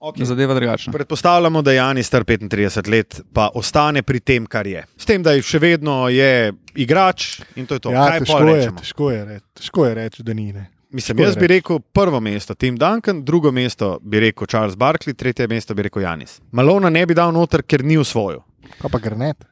[0.00, 0.24] Okay.
[0.24, 0.92] zadeva drugačna.
[0.92, 4.84] Predpostavljamo, da je Janis star 35 let, pa ostane pri tem, kar je.
[4.96, 7.92] S tem, da je še vedno je igrač in to je to.
[7.92, 8.78] Ja, Kaj težko pa je, rečemo?
[8.78, 10.52] težko je reči, težko je reči, da ni.
[10.52, 10.70] Ne.
[10.90, 15.14] Mislim, je jaz bi rekel prvo mesto Tim Duncan, drugo mesto bi rekel Charles Barkley,
[15.14, 16.40] tretje mesto bi rekel Janis.
[16.52, 18.40] Malona ne bi dal noter, ker ni usvojil.
[18.80, 19.44] Pa pa grnet.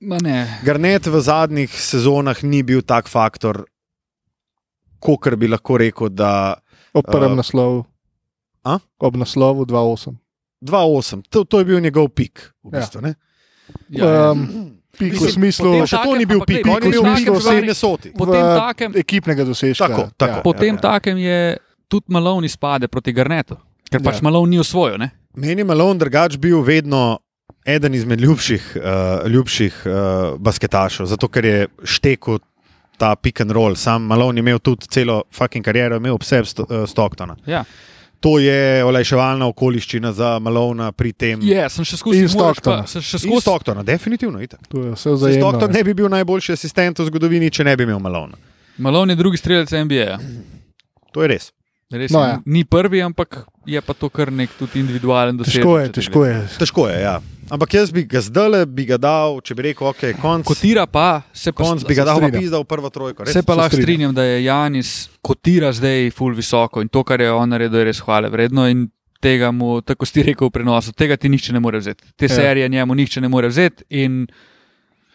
[0.00, 0.60] Ma ne.
[0.64, 3.64] Garnet v zadnjih sezonah ni bil tak faktor,
[4.98, 6.54] kot bi lahko rekel, da
[6.94, 7.84] Ob prvem Uh, naslovu.
[8.64, 8.78] a?
[8.98, 10.16] Ob naslovu 2-8.
[10.62, 12.40] 2-8, to, to je bil njegov pik.
[12.64, 12.80] V Ja.
[12.80, 13.14] bistvu, ja.
[13.88, 14.30] Ja, ja.
[14.30, 17.40] Um, Pik v smislu potem Še to ni bil pik, on je potem takem v
[17.40, 18.08] stvari- Minnesoti.
[18.10, 19.86] Po v tem takem, ekipnega dosežka.
[19.86, 20.38] Tako, tako.
[20.40, 20.80] Ja, po ja, tem ja.
[20.80, 21.38] takem je
[21.88, 23.56] tudi Malone izpade proti Garnetu,
[23.90, 24.26] ker pač Ja.
[24.26, 24.98] Malone ni osvojil.
[24.98, 25.10] Ne?
[25.34, 27.18] Meni je Malone drugač bil vedno
[27.66, 29.92] eden izmed ljubših, uh, ljubših uh,
[30.38, 32.40] basketašev, zato ker je štekel
[32.98, 33.76] ta pick and roll.
[33.76, 37.36] Sam Malone je imel tudi celo fucking kariero, imel obseb sto, Stocktona.
[37.46, 37.64] Ja.
[38.20, 41.40] To je olajševalna okoliščina za Malona pri tem.
[41.40, 42.86] Je, sem še skozi pa- Stocktona.
[42.86, 44.40] sem še skozi Stocktona, definitivno.
[44.94, 45.84] Stockton ne.
[45.84, 48.36] bi bil najboljši asistent v zgodovini, če ne bi imel Malona.
[48.78, 50.18] Malone je drugi strelec NBA.
[51.12, 51.48] To je res.
[51.90, 52.26] Res, No, ja.
[52.28, 52.42] ja.
[52.46, 55.64] Ni prvi, ampak je pa to kar nek tudi individualen dosežek.
[55.64, 56.36] Težko je, težko je.
[56.58, 57.16] Težko je, ja.
[57.50, 60.46] Ampak jaz bi ga zdaj, bi ga dal, če bi rekel, ok, konc.
[60.46, 63.24] Kotira pa, se pa, Konc bi ga dal, pa pizda v prvo trojko.
[63.26, 63.32] res.
[63.34, 64.14] se pa lahko strinjam.
[64.14, 68.00] da je Janis kotira zdaj full visoko in to, kar je on naredil, je res
[68.00, 68.68] hvale vredno.
[68.70, 68.86] In
[69.20, 72.06] tega mu, tako si rekel v prenosu, tega ti nihče ne more vzeti.
[72.16, 72.32] Te Ja.
[72.32, 72.36] ja.
[72.36, 73.84] serije njemu nihče ne more vzeti.
[73.90, 74.26] In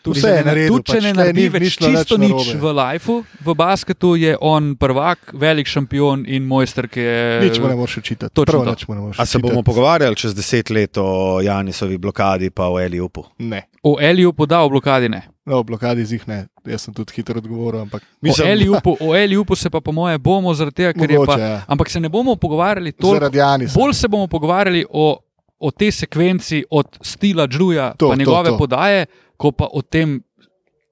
[0.06, 2.56] tudi Vse je ne- naredil, tudi če pač ne tle naredi več čisto nič narobe.
[2.56, 7.18] v lifeu, v basketu je on prvak, velik šampion in mojster, ki je.
[7.42, 8.30] Nič mu ne moreš učitati.
[8.32, 11.08] Točno nič mu ne moreš A se bomo pogovarjali čez deset let o
[11.42, 13.26] Janisovi blokadi, pa o Eliupu?
[13.40, 13.66] Ne.
[13.82, 15.22] O Eliju podal blokadi ne.
[15.46, 16.48] No, v blokadi zih ne.
[16.66, 20.18] Jaz sem tudi hitro odgovoril, ampak Mislim, o Eliupu, o Eliupu se pa po moje
[20.18, 21.32] bomo zaradi tega, ker je mogoče.
[21.32, 21.40] pa.
[21.40, 21.62] Ja.
[21.68, 23.14] Ampak se ne bomo pogovarjali toliko.
[23.14, 23.78] Zaradi Janisa.
[23.80, 25.18] Bolj se bomo pogovarjali o,
[25.60, 28.58] o tej sekvenci od stila Džuja To, pa to, njegove to.
[28.58, 29.06] podaje,
[29.38, 30.22] ko pa o tem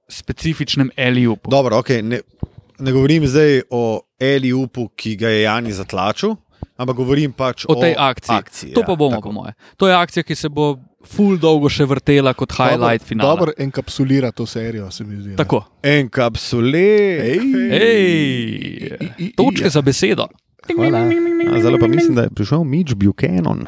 [0.09, 1.49] specifičnem Eliupu.
[1.49, 2.19] Dobro, okay, ne,
[2.79, 6.35] ne govorim zdaj o Eliupu, ki ga je Jani zatlačil,
[6.77, 8.35] ampak govorim pač O tej akciji.
[8.35, 9.53] akciji to pa bomo, po moje.
[9.77, 13.35] To je akcija, ki se bo full dolgo še vrtela kot highlight finala.
[13.35, 15.35] Dobro enkapsulira to serijo, se mi zdi.
[15.35, 15.63] Tako.
[15.83, 16.79] Enkapsule.
[17.71, 20.27] Ej, točke za besedo.
[20.65, 21.09] Hvala.
[21.59, 23.65] Zdaj pa mislim, da je prišel Mitch Buchanan.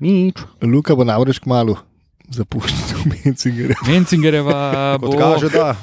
[0.00, 0.42] Mitch.
[0.62, 1.76] Luka bo namreč kmalo
[2.30, 3.74] zapuščal Mencingerja.
[3.86, 4.56] Mencingereva
[4.98, 5.10] bo.
[5.12, 5.74] Kaže, da.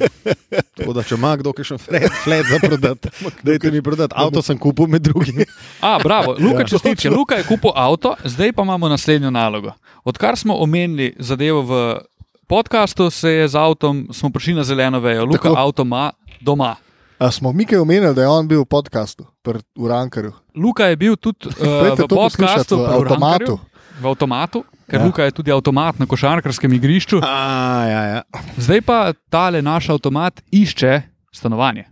[0.74, 3.12] Tako da, če ima kdo še flat za prodati,
[3.46, 4.16] dajte mi prodati.
[4.16, 5.44] Avto sem kupil med drugim.
[5.82, 6.68] A, bravo, Luka Ja.
[6.68, 7.10] čestitke.
[7.10, 9.76] Luka je kupil avto, zdaj pa imamo naslednjo nalogo.
[10.04, 11.82] Odkar smo omenili zadevo v
[12.48, 15.60] podkastu se je z avtom, smo prišli na zeleno vejo, Luka Tako.
[15.60, 16.76] avto ima doma.
[17.20, 19.26] A smo mi kaj omenili, da je on bil v podkastu,
[19.76, 20.34] v Rankarju?
[20.56, 23.60] Luka je bil tudi uh, v podkastu v pri avtomatu.
[23.98, 25.06] V avtomatu, ker Ja.
[25.06, 27.18] Luka je tudi avtomat na košarkarskem igrišču.
[27.26, 28.22] A, ja, ja.
[28.58, 31.02] Zdaj pa tale naš avtomat išče
[31.34, 31.90] stanovanje.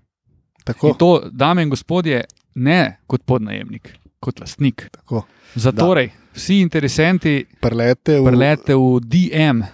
[0.63, 2.23] Tako, In to, dame in gospodje,
[2.55, 4.89] ne kot podnajemnik, kot lastnik.
[4.91, 5.25] tako.
[5.55, 9.65] Zatorej, vsi interesenti, Prelete v, prelete v DM.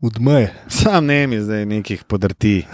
[0.00, 0.48] v.
[0.68, 2.64] Sam ne mi zdaj nekih podrti.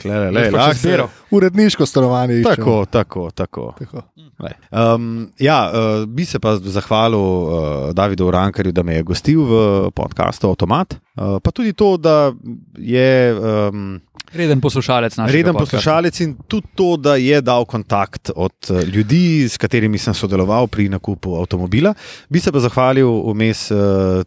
[0.00, 1.08] Klere, lahko se- biro.
[1.30, 2.42] Uredniško stanovanje.
[2.42, 3.74] Tako, tako, tako.
[3.78, 4.02] tako.
[4.40, 4.52] Lej.
[4.70, 9.90] Um, ja, uh, bi se pa zahvalil uh, Davidu Rankarju, da me je gostil v
[9.94, 10.94] podkastu Automat.
[10.94, 12.32] Uh, pa tudi to, da
[12.78, 14.00] je um,
[14.32, 15.76] Reden poslušalec našega reden podcasta.
[15.76, 20.66] poslušalec in tudi to, da je dal kontakt od uh, ljudi, s katerimi sem sodeloval
[20.66, 21.94] pri nakupu avtomobila.
[22.28, 23.78] Bi se pa zahvalil vmes uh,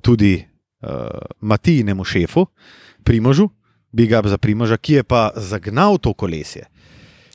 [0.01, 0.36] tudi
[0.82, 0.89] uh,
[1.41, 2.45] Matijnemu šefu,
[3.03, 3.49] Primožu,
[3.93, 6.65] Big Up za Primoža, ki je pa zagnal to kolesje.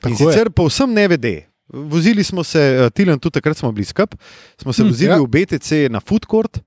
[0.01, 0.17] In Tako je.
[0.27, 1.35] sicer povsem ne vede.
[1.67, 4.17] Vozili smo se, eh, Tilan, tudi takrat smo bili skupaj,
[4.57, 5.17] smo se Hm, vozili ja.
[5.17, 6.59] v BTC na Food Court,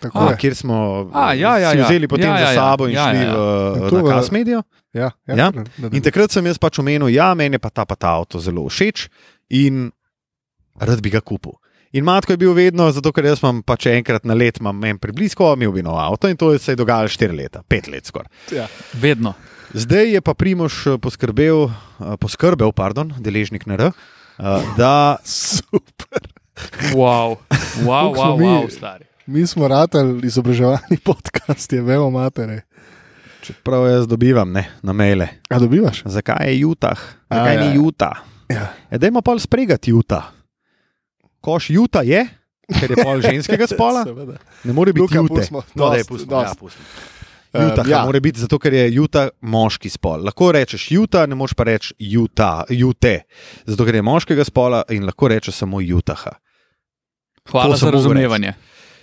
[0.00, 0.36] tako a, je.
[0.36, 0.76] kjer smo
[1.10, 1.84] A, ja, ja, si ja.
[1.84, 2.54] vzeli potem Ja, za ja, ja.
[2.56, 3.32] sabo in Ja, šli ja, ja.
[3.32, 4.62] v In to na v- Kas Medijo.
[4.92, 5.50] Ja, ja, Ja.
[5.50, 8.08] da- da- In takrat sem jaz pač omenil, ja, meni je pa ta, pa ta
[8.10, 9.08] avto zelo všeč
[9.48, 9.92] in
[10.76, 11.52] rad bi ga kupil.
[11.92, 14.98] In matko je bil vedno, zato ker jaz imam pač enkrat na let, imam en
[15.00, 18.28] približko, imel bi nov avto in to se je dogajalo štiri leta, pet let skoraj.
[18.52, 18.66] ja.
[18.92, 19.32] Vedno.
[19.72, 23.92] Zdaj je pa Primoš eh, poskrbel, eh, poskrbel, pardon, deležnik NR, eh,
[24.76, 26.28] da Super.
[26.92, 27.36] Wow,
[27.84, 29.04] wow, wow, mi- wow stari.
[29.26, 32.62] Mi smo ratali izobraževalni podcast, je vemo matere.
[33.42, 35.28] čeprav jaz dobivam ne, na maile.
[35.50, 36.02] A dobivaš?
[36.04, 36.98] Zakaj je Utah?
[37.28, 37.60] A, Zakaj ja.
[37.64, 38.16] ni Utah?
[38.48, 38.72] Ja.
[38.90, 40.32] E, dajmo pa spregati Utah.
[41.40, 42.24] Koš Utah je,
[42.80, 44.38] ker je pol ženskega spola, Seveda.
[44.64, 45.36] ne more biti Luka, Utah.
[45.36, 45.62] pustimo.
[45.74, 46.58] No, Dost, pustimo, ja, dost.
[46.58, 46.86] pustimo.
[47.52, 47.98] Um, Utah ja.
[47.98, 48.04] ja.
[48.04, 50.24] mora biti zato, ker je Utah moški spol.
[50.26, 53.22] Lahko rečeš Utah, ne moreš pa reči Utah, Ute,
[53.64, 56.34] zato ker je moškega spola in lahko rečeš samo Utaha.
[57.48, 58.52] Hvala sem za razumevanje.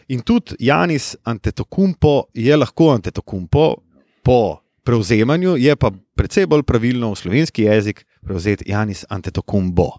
[0.07, 3.75] In tudi Janis Antetokumpo je lahko Antetokumpo
[4.23, 9.89] po prevzemanju, je pa precej bolj pravilno v slovenski jezik prevzeti Janis Antetokumbo.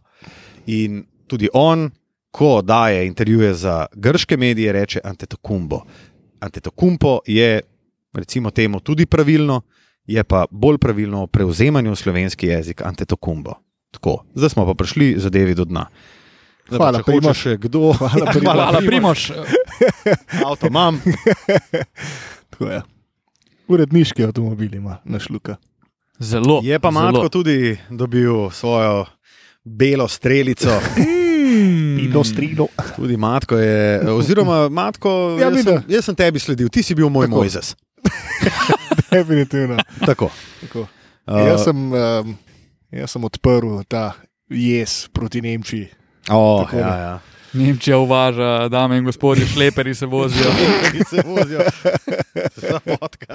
[0.67, 1.91] In tudi on,
[2.37, 5.81] ko daje intervjuje za grške medije, reče Antetokumbo.
[6.41, 7.61] Antetokumpo je,
[8.13, 9.63] recimo, temu tudi pravilno,
[10.07, 13.55] je pa bolj pravilno v prevzemanju v slovenski jezik Antetokumbo.
[13.91, 15.87] Tako, zdaj smo pa prišli zadevi do dna.
[16.69, 17.41] Zdaj pa, Hvala, če hoče Primož.
[17.41, 18.53] še kdo, Hvala, Primož.
[18.53, 19.21] Hvala, Primož.
[20.45, 21.01] Avto imam.
[22.53, 22.83] Tako je.
[23.69, 25.57] Uredniški avtomobil ima naš Luka.
[26.21, 26.61] Zelo.
[26.65, 27.13] Je pa zelo.
[27.13, 29.07] Matko tudi dobil svojo
[29.65, 30.77] belo strelico.
[31.97, 32.69] Pino strilo.
[32.95, 33.77] Tudi Matko je,
[34.11, 37.37] oziroma Matko, Ja, jaz, sem, jaz sem tebi sledil, ti si bil moj Tako.
[37.37, 37.75] Mojzes.
[39.11, 39.77] Definitivno.
[40.01, 40.31] Tako.
[40.61, 40.87] Tako.
[41.27, 42.37] Uh, Jaz, sem, um,
[42.93, 44.13] jaz sem odprl ta
[44.47, 45.89] jez proti Nemčiji.
[46.31, 46.83] oh, takole.
[46.83, 47.19] ja, ja.
[47.53, 50.51] Nemčija uvaža, dame in gospodje, šleperi se vozijo.
[51.11, 51.61] Se vozijo.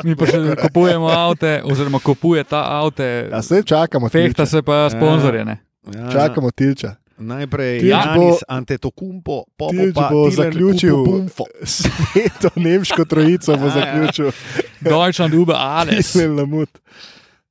[0.04, 4.46] Mi pa še kupujemo avte, oziroma kupuje ta avte, Ja, zdaj čakamo, fehta tilča.
[4.48, 5.46] se pa sponzorje.
[5.46, 5.58] ne.
[5.96, 6.12] Ja.
[6.12, 6.96] čakamo tilča.
[7.22, 11.46] Najprej Janis bo- Antetokumpo, po Tilč pa bo Tilen zaključil Bumfo.
[11.64, 13.74] sveto nemško trojico, bo Ja, ja.
[13.76, 14.32] zaključil.
[14.82, 15.96] Deutschland über alles.
[16.08, 16.70] Tislen lamut.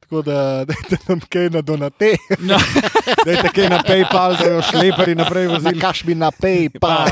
[0.00, 2.58] Tako da dajte nam kaj na donate, No,
[3.26, 5.74] Dajte kaj na PayPal, da jo šleperi naprej vozili.
[5.74, 7.06] nakaš mi na PayPal.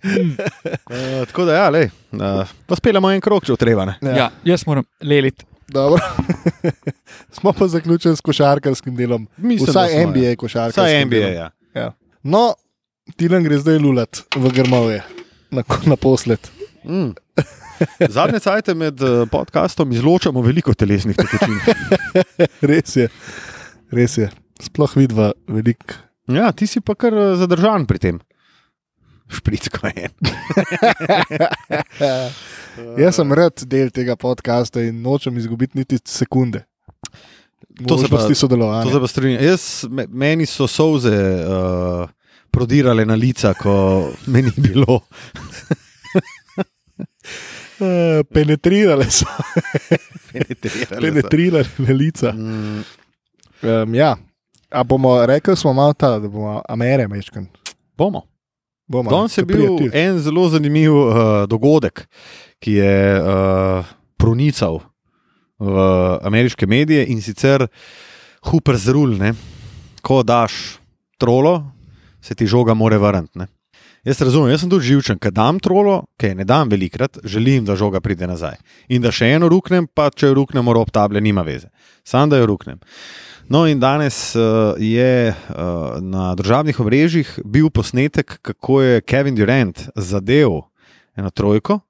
[0.00, 2.20] Uh, tako da, ja, lej, uh,
[2.66, 3.86] pa speljamo en krok, če treba.
[3.86, 3.96] Ne?
[4.12, 5.44] ja, jaz moram leliti.
[7.36, 9.28] Smo pa zaključili s košarkarskim delom.
[9.36, 10.06] Mislim, Vsaj smo, ja.
[10.06, 11.34] NBA košarkarskim Vsaj NBA, delom.
[11.34, 11.50] ja.
[11.74, 11.92] Ja.
[12.22, 12.54] No,
[13.16, 15.02] Tilan gre zdaj lulat v grmovje,
[15.50, 16.38] na, na posled.
[16.84, 17.10] Mm.
[18.16, 21.56] Zadnje cajte med eh, podcastom izločamo veliko telesnih tekočin.
[22.70, 23.08] Res je,
[23.92, 24.28] res je.
[24.60, 25.96] Sploh vidva veliko.
[26.30, 28.20] Ja, ti si pa kar eh, zadržan pri tem.
[29.30, 30.08] Špricko je.
[32.98, 36.64] Jaz sem rad del tega podcasta in nočem izgubiti niti sekunde.
[37.80, 38.82] To se pa- Možnosti sodelovanja.
[38.82, 39.44] To se pa strinjam.
[39.44, 42.08] Jaz, me- meni so solze uh,
[42.50, 43.72] prodirale na lica, ko
[44.26, 45.00] me ni bilo.
[47.82, 49.24] Eh, Penetrirale so,
[50.32, 51.00] Penetrirale so.
[51.00, 52.32] penetrirale na lica.
[52.32, 52.82] Mm,
[53.62, 54.16] Um, ja.
[54.70, 57.46] A bomo rekli, smo malo ta, da bomo Amere mečkan.
[57.96, 58.22] bomo.
[58.90, 59.10] Bomo.
[59.10, 59.90] Danes je bil prijatelj.
[59.94, 61.14] en zelo zanimiv uh,
[61.46, 62.08] dogodek,
[62.58, 63.86] ki je uh,
[64.18, 64.80] pronical
[65.58, 65.76] v
[66.26, 67.68] ameriške medije in sicer
[68.50, 69.18] Hooper's Rule.
[69.18, 69.34] Ne?
[70.02, 70.80] Ko daš
[71.18, 71.70] trolo,
[72.20, 73.46] se ti žoga more vrniti.
[74.04, 77.76] Jaz razumem, jaz sem tudi živčen, ker dam trolo, ki ne dam velikrat, želim, da
[77.76, 78.56] žoga pride nazaj.
[78.88, 81.68] In da še eno ruknem, pa če jo ruknem, rob table, nima veze.
[82.02, 82.80] Sam da jo ruknem.
[83.50, 85.56] No, in danes uh, je uh,
[86.00, 90.60] na državnih omrežjih bil posnetek, kako je Kevin Durant zadev
[91.18, 91.80] eno trojko.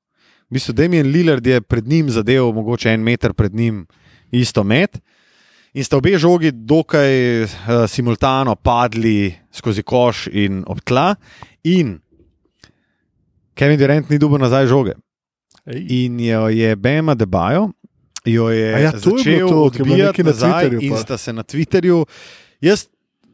[0.49, 3.85] V bistvu Damien Lillard je pred njim zadev, mogoče en meter pred njim,
[4.33, 5.03] isto met.
[5.77, 7.51] In sta obe žogi dokaj uh,
[7.89, 11.15] simultano padli skozi koš in ob tla,
[11.65, 11.99] in
[13.55, 14.97] Kevin Durant ni dobil nazaj žoge.
[15.67, 15.85] Ej.
[16.07, 17.69] In jo je Bema debajo,
[18.25, 22.05] jo je A ja, to začel to, odbijati nazaj Twitterju in sta se na Twitterju.
[22.61, 22.87] Jaz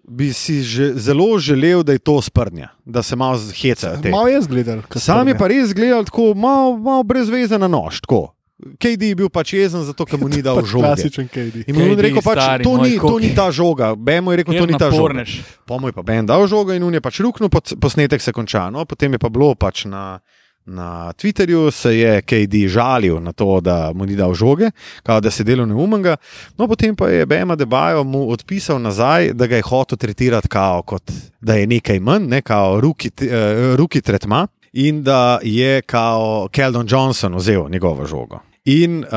[0.08, 3.98] bi si že zelo želel, da je to sprnja, da se malo hecajo.
[4.02, 4.10] te.
[4.10, 4.82] Malo je zgledal.
[4.88, 8.00] ko Sam je pa res gledal tako, malo, malo brez veze na nož.
[8.00, 8.32] Tako.
[8.56, 10.86] KD je bil pač jezen, zato ker mu ni dal Pač žoge.
[10.86, 11.68] Klasičen KD.
[11.68, 13.92] In mu je KD, rekel, pač, stari to, ni, to ni ta žoga.
[13.92, 14.96] Bemo je rekel, to Kjer ni ta žoga.
[14.96, 15.30] naporneš.
[15.68, 18.70] Po moj pa Ben dal žogo in on je pač ruknil, posnetek se konča.
[18.72, 20.22] No, potem je pa bilo pač na,
[20.66, 24.70] na Twitterju, se je KD žalil na to, da mu ni dal žoge,
[25.02, 26.16] kao, da se delo neumenga.
[26.58, 30.82] No, potem pa je Bema Debajo mu odpisal nazaj, da ga je hotel tretirati kao,
[30.82, 34.46] kot da je nekaj manj, ne kao ruki, uh, ruki tretma.
[34.72, 38.40] In da je kao Keldon Johnson vzel njegovo žogo.
[38.64, 39.10] In uh,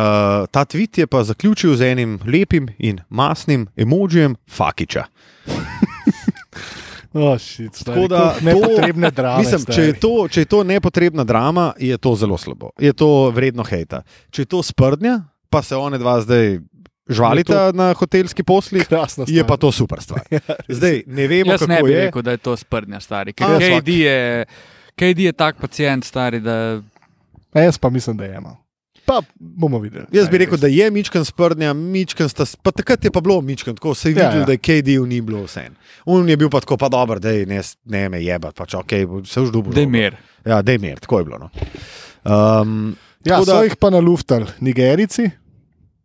[0.51, 5.03] ta tweet je pa zaključil z enim lepim in masnim emojijem Fakiča.
[7.13, 9.41] Oh, shit, stari, da nepotrebne drame.
[9.41, 12.69] Mislim, če, je to, če je to nepotrebna drama, je to zelo slabo.
[12.79, 14.03] Je to vredno hejta.
[14.29, 15.15] Če je to sprdnja,
[15.49, 16.59] pa se one dva zdaj
[17.09, 18.83] žvalita na hotelski posli,
[19.27, 20.21] je pa to super stvar.
[20.77, 22.05] Zdaj ne vemo, Jaz ne kako bi je.
[22.05, 23.33] rekel, da je to sprnja, stari.
[23.33, 24.45] Ker KD je,
[24.93, 26.81] KD je tak pacijent, stari, da
[27.53, 28.53] A jaz pa mislim, da je imel.
[29.05, 30.05] Pa bomo videli.
[30.11, 33.75] Jaz bi rekel, da je Mičkan sprdnja, Mičkan sta, pa takrat je pa bilo Mičkan,
[33.75, 34.45] tako se je Ja, videl, ja.
[34.45, 35.67] da je KD-u ni bilo vse.
[36.05, 38.91] On je bil pa tako, pa dober, da je ne, ne me jeba, pač ok,
[39.25, 40.15] se už je mir.
[40.45, 41.37] Ja, mir, tako je bilo.
[41.39, 41.49] No.
[42.23, 42.95] Um,
[43.25, 45.29] Ja, da- so jih pa naluftali Nigerici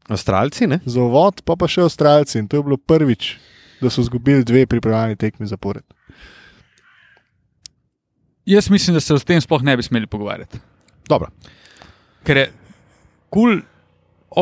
[0.09, 0.81] Avstralci, ne?
[0.85, 2.39] za uvod, pa pa še Avstralci.
[2.39, 3.37] In to je bilo prvič,
[3.81, 5.83] da so izgubili dve pripravljeni tekmi zapored.
[8.47, 10.59] Jaz mislim, da se o tem sploh ne bi smeli pogovarjati.
[11.09, 11.31] Dobro.
[12.25, 12.51] Ker je
[13.35, 13.63] kul, cool,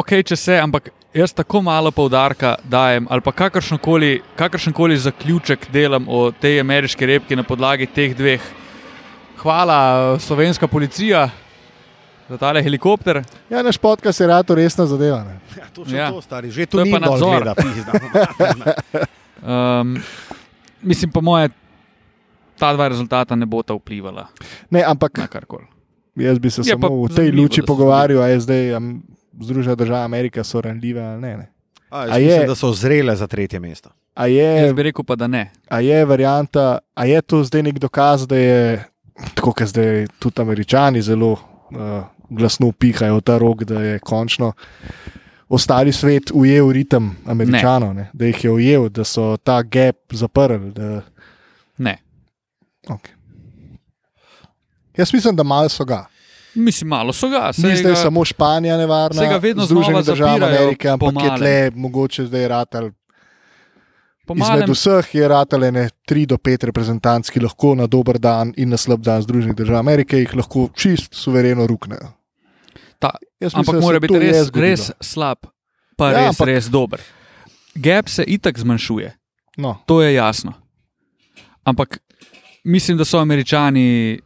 [0.00, 6.08] ok, če se, ampak jaz tako malo poudarka dajem, ali pa kakršenkoli, kakršenkoli zaključek delam
[6.08, 8.44] o tej ameriški repki na podlagi teh dveh.
[9.42, 11.26] Hvala, slovenska policija,
[12.28, 13.22] za tale helikopter.
[13.50, 15.24] Ja, naš podcast je rado resna zadeva.
[15.24, 15.40] Ne?
[15.58, 16.04] Ja, točno Ja.
[16.04, 16.10] ja.
[16.12, 17.42] to, stari, že To to je ni pa nadzor.
[17.42, 17.92] gleda, pizda.
[19.42, 19.96] Um,
[20.82, 21.48] mislim, po moje,
[22.58, 24.28] ta dva rezultata ne bota vplivala
[24.70, 25.66] ne, ampak na karkoli.
[26.16, 29.02] Jaz bi se Je pa samo v tej luči pogovarjal, a je zdaj am,
[29.40, 31.36] Združene države Amerike so ranljive ali ne.
[31.36, 31.46] ne.
[31.90, 33.90] A, A je- mislim, da so zrele za tretje mesto.
[34.14, 35.50] A Jaz je, bi rekel pa, da ne.
[35.68, 38.84] a je varianta, a je to zdaj nek dokaz, da je
[39.34, 44.52] tako, kot zdaj tudi američani zelo uh, glasno pihajo ta rok, da je končno
[45.48, 48.10] ostali svet ujel ritem američanov, ne.
[48.12, 50.72] da jih je ujel, da so ta gap zaprli.
[50.72, 51.00] Da,
[51.78, 51.98] ne.
[52.88, 53.12] okay.
[55.02, 56.04] Jaz mislim, da malo so ga.
[56.54, 57.46] Mislim, malo so ga.
[57.48, 60.88] Ni saj zdaj ga- samo Španija nevarna, saj ga vedno Združene znova države zapirajo Amerike,
[60.88, 62.90] ampak po je tle mogoče zdaj ratal.
[64.26, 68.52] po Izmed vseh je ratale ne 3 do 5 reprezentantov, ki lahko na dober dan
[68.56, 72.12] in na slab dan Združenih držav Amerike jih lahko čist suvereno ruknejo.
[72.98, 75.38] Ta, Jaz ampak mislim, da mora se biti res, res slab,
[75.96, 76.46] pa Ja, res, ampak- ampak...
[76.48, 77.00] res dober.
[77.74, 79.10] Gap se itak zmanjšuje,
[79.56, 80.52] No, to je jasno.
[81.64, 81.98] Ampak
[82.64, 84.20] mislim, da so američani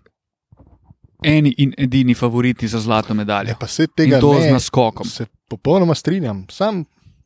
[1.24, 3.48] eni in edini favoriti za zlato medaljo.
[3.48, 5.06] je pa se tega in to z ne, naskokom.
[5.06, 6.46] se popolnoma strinjam.
[6.50, 6.84] Sam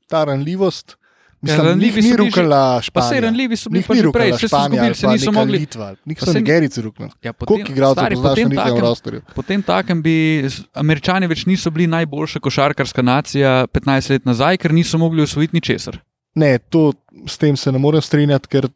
[0.08, 0.96] ta ranljivost,
[1.42, 3.08] mislim, ranljivi so bili rukala Pa Španija.
[3.08, 5.58] se ranljivi so bili pa že prej, se so izgubili, se pa niso mogli.
[5.58, 5.94] Litva.
[6.06, 7.10] Njih Pa so se- Nigerici ruknili.
[7.22, 9.20] Ja, Koliko igralcev stari, poznaš na potem njihovem rosterju?
[9.34, 10.14] Potem takem bi
[10.48, 15.56] z- američani več niso bili najboljša košarkarska nacija 15 let nazaj, ker niso mogli osvojiti
[15.56, 15.98] ničesar.
[16.34, 16.92] Ne, to,
[17.26, 18.68] s tem se ne morem strinjati, ker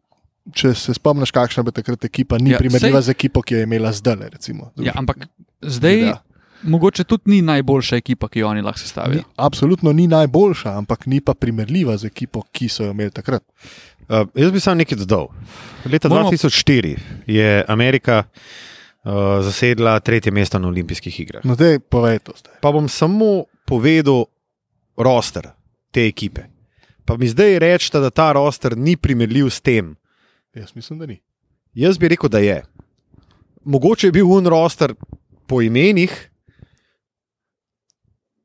[0.52, 3.58] če se spomniš, kakšna bi takrat ekipa, ni Ja, primerljiva sej- z ekipo, ki jo
[3.58, 4.28] je imela zdaj.
[4.28, 5.26] Recimo, Ja, ampak
[5.62, 6.18] zdaj Ja.
[6.64, 9.16] mogoče tudi ni najboljša ekipa, ki jo oni lahko sestavijo.
[9.16, 13.42] Ni, absolutno ni najboljša, ampak ni pa primerljiva z ekipo, ki so jo imeli takrat.
[14.02, 15.28] Uh, jaz bi samo nekaj dodal.
[15.86, 18.24] Leta Moramo- 2004 je Amerika
[19.04, 21.44] uh, zasedla tretje mesto na olimpijskih igrah.
[21.44, 22.32] No, zdaj povej to.
[22.34, 22.60] Zdaj.
[22.60, 24.24] Pa bom samo povedal
[24.96, 25.48] roster
[25.90, 26.42] te ekipe.
[27.04, 29.96] Pa mi zdaj rečete, da ta roster ni primerljiv s tem.
[30.54, 31.20] Jaz mislim, da ni.
[31.74, 32.62] Jaz bi rekel, da je.
[33.64, 34.94] Mogoče je bil un roster
[35.46, 36.30] po imenih.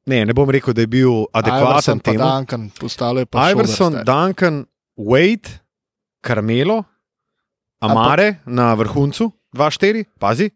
[0.05, 2.23] Ne, ne bom rekel, da je bil adekvaten Iverson pa temu.
[2.25, 4.05] Duncan, postalo je pa Iverson, Schroeder, stari.
[4.07, 4.65] Duncan,
[4.97, 5.49] Wade,
[6.21, 6.83] Carmelo,
[7.79, 9.31] Amare na vrhuncu.
[9.53, 10.49] 2-4, pazi.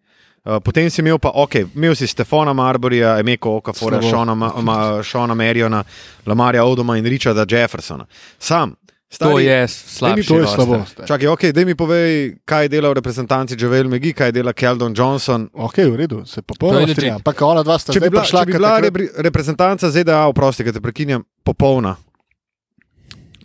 [0.45, 4.01] Uh, potem si imel pa, ok, imel si Stefana Marborija, Emeko Okafora.
[4.01, 5.83] Šona, Ma- Ma- Šona Meriona,
[6.25, 8.05] Lamarja Odoma in Richarda Jeffersona.
[8.39, 8.75] Sam.
[9.15, 9.67] To je
[10.15, 10.85] mi To je slabo.
[11.05, 15.49] Čakaj, ok, da mi povej, kaj dela v reprezentanci Javel Megi, kaj dela Keldon Johnson.
[15.53, 17.15] Ok, v redu, se To je popolnoma strinjam.
[17.15, 20.25] Ampak ona dva sta Če bi bila, prišla, če bi bila takrat- repre, reprezentanca ZDA,
[20.25, 21.95] oprosti, da te prekinjam, popolna,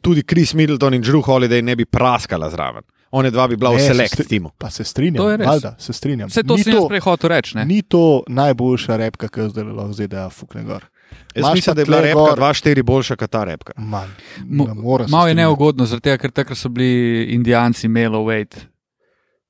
[0.01, 2.83] tudi Chris Middleton in Drew Holiday ne bi praskala zraven.
[3.11, 4.51] One dva bi bila v Ne, se select stri- timu.
[4.59, 5.47] Pa se strinjam, To je res.
[5.47, 6.29] valjda, se strinjam.
[6.29, 7.57] Vse to Ni sem jaz prej hotel reči.
[7.57, 7.65] ne.
[7.65, 10.85] Ni to najboljša repka, ki jo zdaj lahko ZDA fukne gor.
[11.29, 13.73] Jaz Imaš mislim, da je bila repka gor- 2-4 boljša kot ta repka.
[13.77, 14.09] Manj.
[14.41, 16.91] Mo- Ne Malo je neugodno, tega, ker takrat so bili
[17.27, 18.57] Indijanci, Melo, Wade.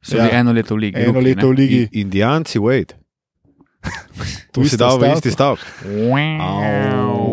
[0.03, 0.23] So Ja.
[0.23, 1.01] bili eno leto v ligi.
[1.01, 1.47] Eno leto ne.
[1.47, 1.77] v ligi.
[1.83, 2.95] I- Indijanci, wait.
[4.53, 5.59] Tu si dal v isti stavek.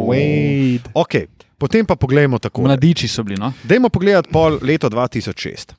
[0.07, 0.81] Wade.
[0.93, 1.25] Okay.
[1.57, 2.61] Potem pa poglejmo tako.
[2.61, 3.37] Mladiči so bili.
[3.37, 3.53] No?
[3.63, 5.73] Dajmo pogledati pol leto 2006,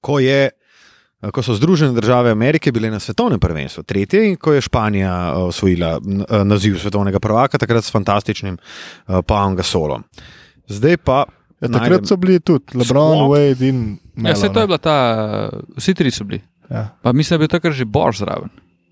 [0.00, 0.50] ko, je,
[1.32, 5.38] ko so Združene države Amerike bile na svetovnem prvenstvu, tretje in ko je Španija eh,
[5.50, 8.58] osvojila eh, naziv svetovnega prvaka, takrat s fantastičnim
[9.26, 10.04] Pavom Gasolom.
[10.68, 11.24] Zdaj pa.
[11.60, 13.30] Ja, takrat so bili tudi LeBron, Swap.
[13.32, 14.28] Wade in Melo.
[14.28, 14.96] Ja, vse to je bila ta,
[15.76, 16.42] vsi tri so bili.
[16.70, 18.48] Ja, Pa mislim, da je bil takrat že Bož zraven.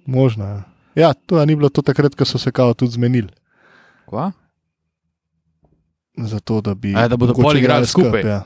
[0.07, 0.45] možno.
[0.45, 0.63] Ja.
[0.97, 3.29] Ja, to ni bilo to takrat, ko so se kao tudi zmenili.
[4.09, 4.33] Kva?
[6.17, 6.95] Zato, da bi.
[6.97, 8.23] A, da bodo pol igrali igrali skupaj.
[8.25, 8.45] Ja.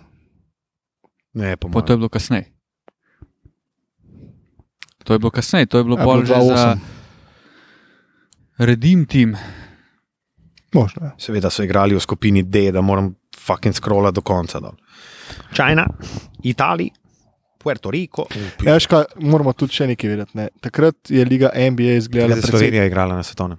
[1.32, 2.50] Ne, po Pa to je bilo kasneje.
[5.04, 6.78] To je bilo kasneje, to je bilo Ja, bolj bilo že za 2-8.
[8.58, 9.36] Redim tim.
[10.74, 11.06] Možno.
[11.06, 11.10] Ja.
[11.18, 14.60] Seveda so igrali v skupini D, da moram fucking scrollati do konca.
[14.60, 14.76] Dol.
[15.52, 15.86] Čajna,
[16.42, 16.90] Italija,
[17.58, 18.26] Puerto Rico.
[18.64, 20.36] Ja, veš kaj, moramo tudi še nekaj vedeti.
[20.38, 20.48] Ne.
[20.64, 23.58] Takrat je liga NBA izgledala Takrat je precej, Slovenija igrala na svetovnem.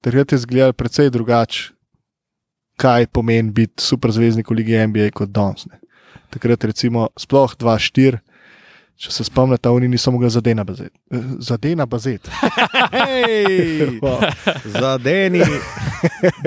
[0.00, 1.72] takrat je izgledala precej drugače,
[2.76, 5.66] kaj pomeni biti superzvezdnik v lige NBA kot danes.
[5.66, 5.80] ne.
[6.30, 8.18] Takrat, recimo, sploh 2-4,
[8.96, 10.92] če se spomnite, oni niso mogli zadena bazet.
[11.10, 12.28] Eh, Zadena bazet.
[12.92, 13.98] Hej,
[14.64, 15.42] zadeni.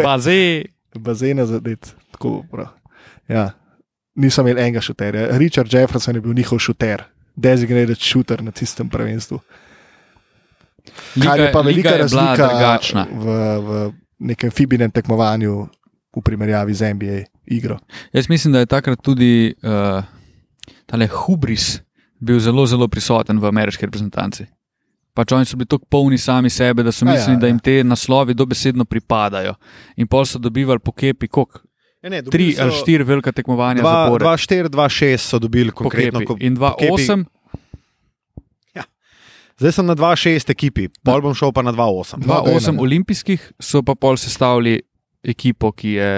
[0.04, 0.64] Baze.
[0.96, 1.92] Bazena zadet.
[2.12, 2.68] Tako prav.
[3.28, 3.50] Ja.
[4.16, 5.28] Niso imeli enega šuterja.
[5.38, 7.04] Richard Jefferson je bil njihov šuter,
[7.36, 9.40] designated shooter na tistem prvenstvu.
[11.24, 13.26] Kar je pa velika liga je razlika v,
[13.60, 15.68] v nekem fibinem tekmovanju
[16.18, 17.78] v primerjavi z NBA igro.
[18.14, 20.04] Jaz mislim, da je takrat tudi uh,
[20.86, 21.82] tale hubris
[22.20, 24.46] bil zelo, zelo prisoten v ameriški reprezentanci.
[25.14, 27.50] Pač oni so bili tako polni sami sebe, da so A ja, mislili, da ja.
[27.50, 29.56] jim te naslovi dobesedno pripadajo.
[29.96, 31.62] In pol so dobivali po kepi, koliko?
[32.04, 34.22] Ja, ne, Tri ali štiri velika tekmovanja zapored.
[34.22, 36.20] 2-4, 2-6 so dobili konkretno.
[36.22, 36.46] kepi.
[36.46, 37.26] In po kepi- 2-8,
[39.58, 42.22] Zdaj sem na 2-6 ekipi, pol bom šel pa na 2-8.
[42.22, 42.80] Dva- 2-8 ne.
[42.80, 44.82] olimpijskih so pa pol sestavili
[45.26, 46.12] ekipo, ki je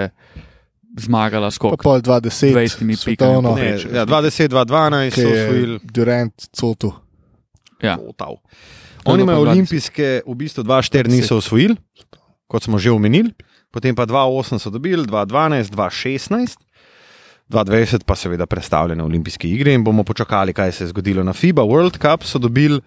[0.98, 1.82] zmagala Pa skok.
[1.82, 3.88] pol 20, 20 svetovno, pikami Ne, povprečju.
[3.94, 5.76] ja, 2-10, 2-12 ki so je osvojili.
[5.84, 6.90] Durant Cotu.
[7.82, 7.96] Ja.
[7.96, 8.36] Total.
[9.04, 9.48] Oni pa imajo 20.
[9.48, 11.76] olimpijske, v bistvu 2-4 niso osvojili,
[12.46, 13.30] kot smo že omenili,
[13.70, 16.56] potem pa 2-8 so dobili, 2-12, 2-16.
[17.50, 21.62] 2020 pa seveda predstavljene olimpijske igre in bomo počakali, kaj se je zgodilo na FIBA
[21.62, 22.22] World Cup.
[22.22, 22.78] So dobili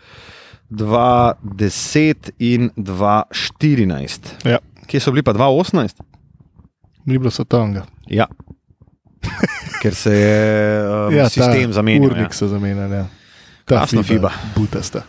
[0.72, 4.20] 2-10 in 2-14.
[4.46, 4.58] Ja.
[4.88, 6.00] Kje so bili pa 2-18?
[7.06, 7.86] Ni bilo svetovnega.
[8.08, 8.28] Ja.
[9.82, 12.04] Ker se je um, ja, sistem zamenjal.
[12.04, 12.12] Ja.
[12.12, 12.96] Urnik so zamenjali.
[12.96, 13.06] Ja.
[13.66, 14.32] Ta Krasna FIBA.
[14.56, 15.04] Butasta.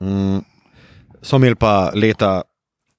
[0.00, 0.40] Mm,
[1.22, 2.42] so imeli pa leta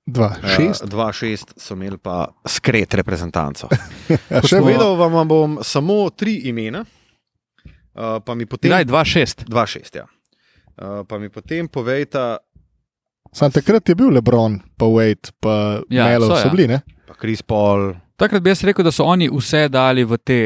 [0.07, 0.83] 2-6.
[0.83, 3.69] Uh, 2-6 so imeli pa skret reprezentanco.
[4.11, 4.95] Ja, Še vedno.
[4.99, 8.71] vam bom samo tri imena, uh, pa mi potem.
[8.73, 9.45] Daj, 2-6.
[9.47, 10.07] 2-6, ja.
[10.75, 12.37] Uh, pa mi potem povejta,
[13.31, 16.43] Sam takrat je bil Lebron, pa Wade, pa Ja, ja, Melo, so, ja.
[16.43, 16.67] so bili.
[16.67, 16.81] Ne?
[17.07, 17.93] pa Kris Paul.
[18.21, 20.41] Takrat bi jaz rekel, da so oni vse dali v te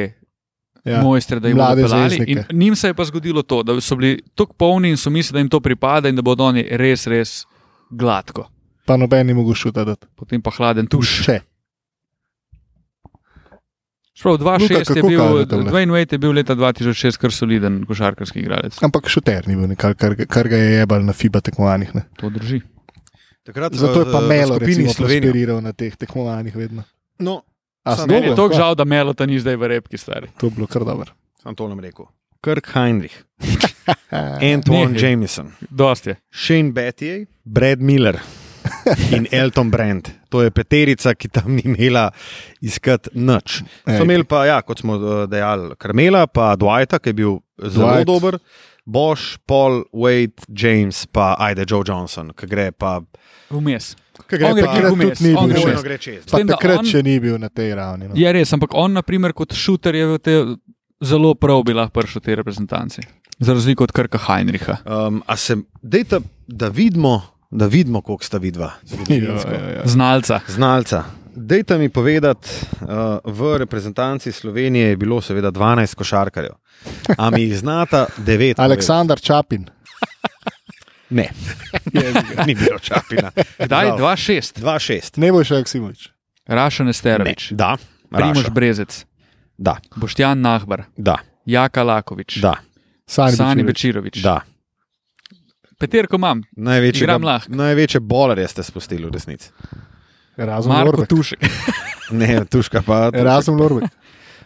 [0.85, 1.01] ja.
[1.01, 2.23] Mojstre, da jim bodo pelali.
[2.27, 5.35] In njim se je pa zgodilo to, da so bili tako polni in so mislili,
[5.35, 7.43] da jim to pripada in da bodo oni res, res
[7.89, 8.47] gladko.
[8.85, 9.97] Pa noben ni mogel šutati.
[10.15, 11.17] Potem pa hladen tuš.
[11.25, 11.39] Še.
[14.21, 18.77] Prav, 2-6 je kako bil, je bil leta 2006 kar soliden košarkarski igralec.
[18.83, 21.91] Ampak šuter ni bil, nekaj, kar, ga- kar ga je jebal na FIBA tekmovanjih.
[21.95, 22.05] Ne?
[22.21, 22.61] To drži.
[23.43, 25.21] Takrat Zato je pa v Melo skupini recimo, Slovenije.
[25.21, 26.85] prosperiral na teh tekmovanjih vedno.
[27.19, 27.41] No,
[28.07, 30.27] Meni je tako žal, da Melota ni zdaj v repki stari.
[30.39, 31.11] To je bilo kar dobro.
[31.43, 32.05] sem to nam rekel.
[32.43, 33.23] Kirk Heinrich,
[34.53, 35.01] Antoine Nehaj.
[35.11, 36.15] Jameson, Dost je.
[36.33, 38.19] Shane Battier, Brad Miller
[39.11, 40.09] in Elton Brand.
[40.29, 42.11] To je peterica, ki tam ni imela
[42.61, 43.61] iskati nič.
[43.85, 47.91] So imeli pa, ja, kot smo eh, dejali, Karmela, pa Dwighta, ki je bil zelo.
[47.93, 48.07] Dwight.
[48.07, 48.39] dober,
[48.85, 52.99] Bosch, Paul, Wade, James, pa ajde Joe Johnson, ki gre pa.
[53.49, 53.95] Vmes.
[54.25, 55.17] On gre pa kar Takrat vmes.
[55.19, 56.23] tudi ni on bil gre gre čez.
[56.25, 58.07] Pa tem, takrat on- še ni bil na tej ravni.
[58.07, 58.15] No.
[58.15, 60.35] Je res, ampak on, na primer, kot šuter je te
[61.01, 63.01] zelo prav bi lahko prišel v te reprezentanci.
[63.39, 64.77] Za razliko od Krka Heinricha.
[64.85, 67.21] Um, a se, dejte, da vidimo,
[67.51, 68.71] da vidimo, koliko sta vidva.
[69.09, 69.81] Ja, ja, ja.
[69.85, 70.39] Znalca.
[70.47, 71.03] Znalca.
[71.35, 72.47] Dejte mi povedati,
[72.81, 72.87] uh,
[73.25, 76.55] v reprezentanci Slovenije je bilo seveda 12 košarkarjev.
[77.17, 78.53] A mi jih znata 9?
[78.63, 79.65] Aleksandar Čapin.
[81.15, 81.29] Ne,
[82.47, 83.31] ni bilo čapina.
[83.55, 83.87] Kdaj?
[83.87, 83.99] Žal.
[83.99, 84.59] 2-6.
[84.59, 85.19] 2-6.
[85.23, 86.09] Ne boš Aksimovič.
[86.45, 87.57] Rašen Esterovič, Ne.
[87.57, 87.71] Da,
[88.11, 88.49] Primož.
[88.51, 89.05] Brezec,
[89.57, 91.15] Da, Boštjan Nahbar, da,
[91.47, 92.59] Jaka Lakovič, da,
[93.07, 94.19] Sani, Sani Bečirovič.
[94.21, 94.41] Da.
[95.79, 99.49] Peterko imam, Največjega, največje bolerje ste spustili v resnici.
[100.37, 101.09] Razum Marko Lorbek.
[101.09, 101.39] Tušek.
[102.11, 103.09] Ne, tuška pa.
[103.09, 103.89] Razum Lorbek.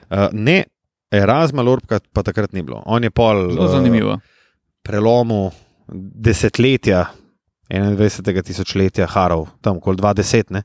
[0.09, 0.63] Uh, ne,
[1.11, 2.79] Erasma Lorbka pa takrat ni bilo.
[2.85, 4.19] On je pol Zelo uh, zanimivo.
[4.81, 5.51] prelomu
[5.93, 7.05] desetletja,
[7.69, 8.41] 21.
[8.43, 10.63] tisočletja Harov, tam okoli 20, ne?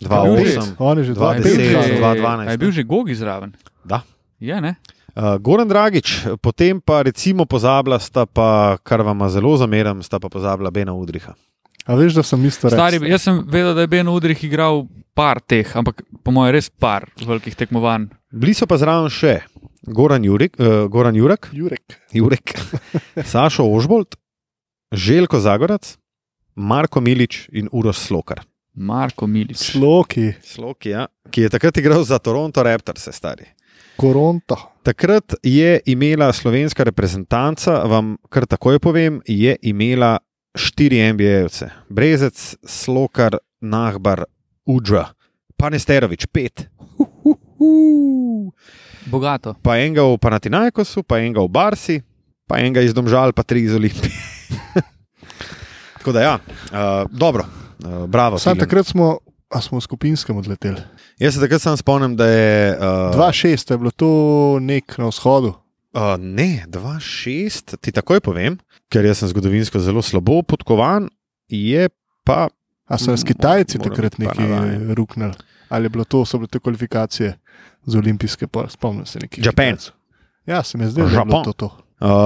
[0.00, 0.58] Je bil že?
[0.58, 0.74] 2-8.
[0.78, 2.58] On je že Dva A je 2-5.
[2.58, 3.54] bil že- Gogi zraven?
[3.84, 4.02] Da.
[4.42, 4.74] Je, ne?
[5.14, 10.26] Uh, Goran Dragič, potem pa recimo pozabila sta pa, kar vam zelo zameram, sta pa
[10.26, 11.34] pozabila Bena Udriha.
[11.86, 13.12] A veš, da sem isto Stari, rekel?
[13.12, 17.06] jaz sem vedel, da je Ben Udrih igral par teh, ampak po mojem res par
[17.20, 18.08] velikih tekmovanj.
[18.34, 19.44] Bili so pa zraven še
[19.86, 22.00] Goran Jurek, uh, Goran Jurek, Jurek.
[22.12, 22.54] Jurek
[23.32, 24.16] Sašo Ožbolt,
[24.92, 25.96] Željko Zagorac,
[26.54, 28.44] Marko Milič in Uroš Slokar.
[28.74, 29.56] Marko Milič.
[29.56, 33.46] Sloki, Sloki, ja, ki je takrat igral za Toronto Raptors, stari.
[33.96, 34.56] Koronto.
[34.82, 40.18] Takrat je imela slovenska reprezentanca, vam kar takoj povem, je imela
[40.54, 41.70] štiri NBA-jevce.
[41.88, 44.24] Brezec, Slokar, Nahbar,
[44.66, 45.06] Udža,
[45.56, 46.66] pa Nesterovič, pet.
[49.06, 49.54] Bogato.
[49.62, 51.96] Pa enega v Panathinaikosu, pa enega v Barsi,
[52.48, 54.12] pa enega iz Domžal, pa tri iz Olimpije.
[55.98, 58.38] Tako da ja, uh, dobro, uh, bravo.
[58.38, 60.80] Sam takrat smo, a smo v skupinskem odleteli.
[61.18, 62.76] Jaz se takrat sam spomnim, da je.
[62.76, 64.10] Uh, 2-6 je bilo to
[64.60, 65.54] nek na vzhodu.
[65.94, 68.58] Uh, ne, 2-6, ti takoj povem,
[68.90, 71.08] ker jaz sem zgodovinsko zelo slabo podkovan,
[71.48, 71.88] je
[72.24, 72.48] pa.
[72.84, 74.44] A so s Mm, Kitajci moram takrat neki
[74.92, 75.32] ruknili?
[75.68, 77.38] Ali je bilo to, so bile te kvalifikacije
[77.86, 79.44] za olimpijske, pa spomnim se nekaj.
[79.44, 79.76] Japan.
[80.46, 81.52] Ja, se mi zdi, da je to.
[81.52, 81.70] to.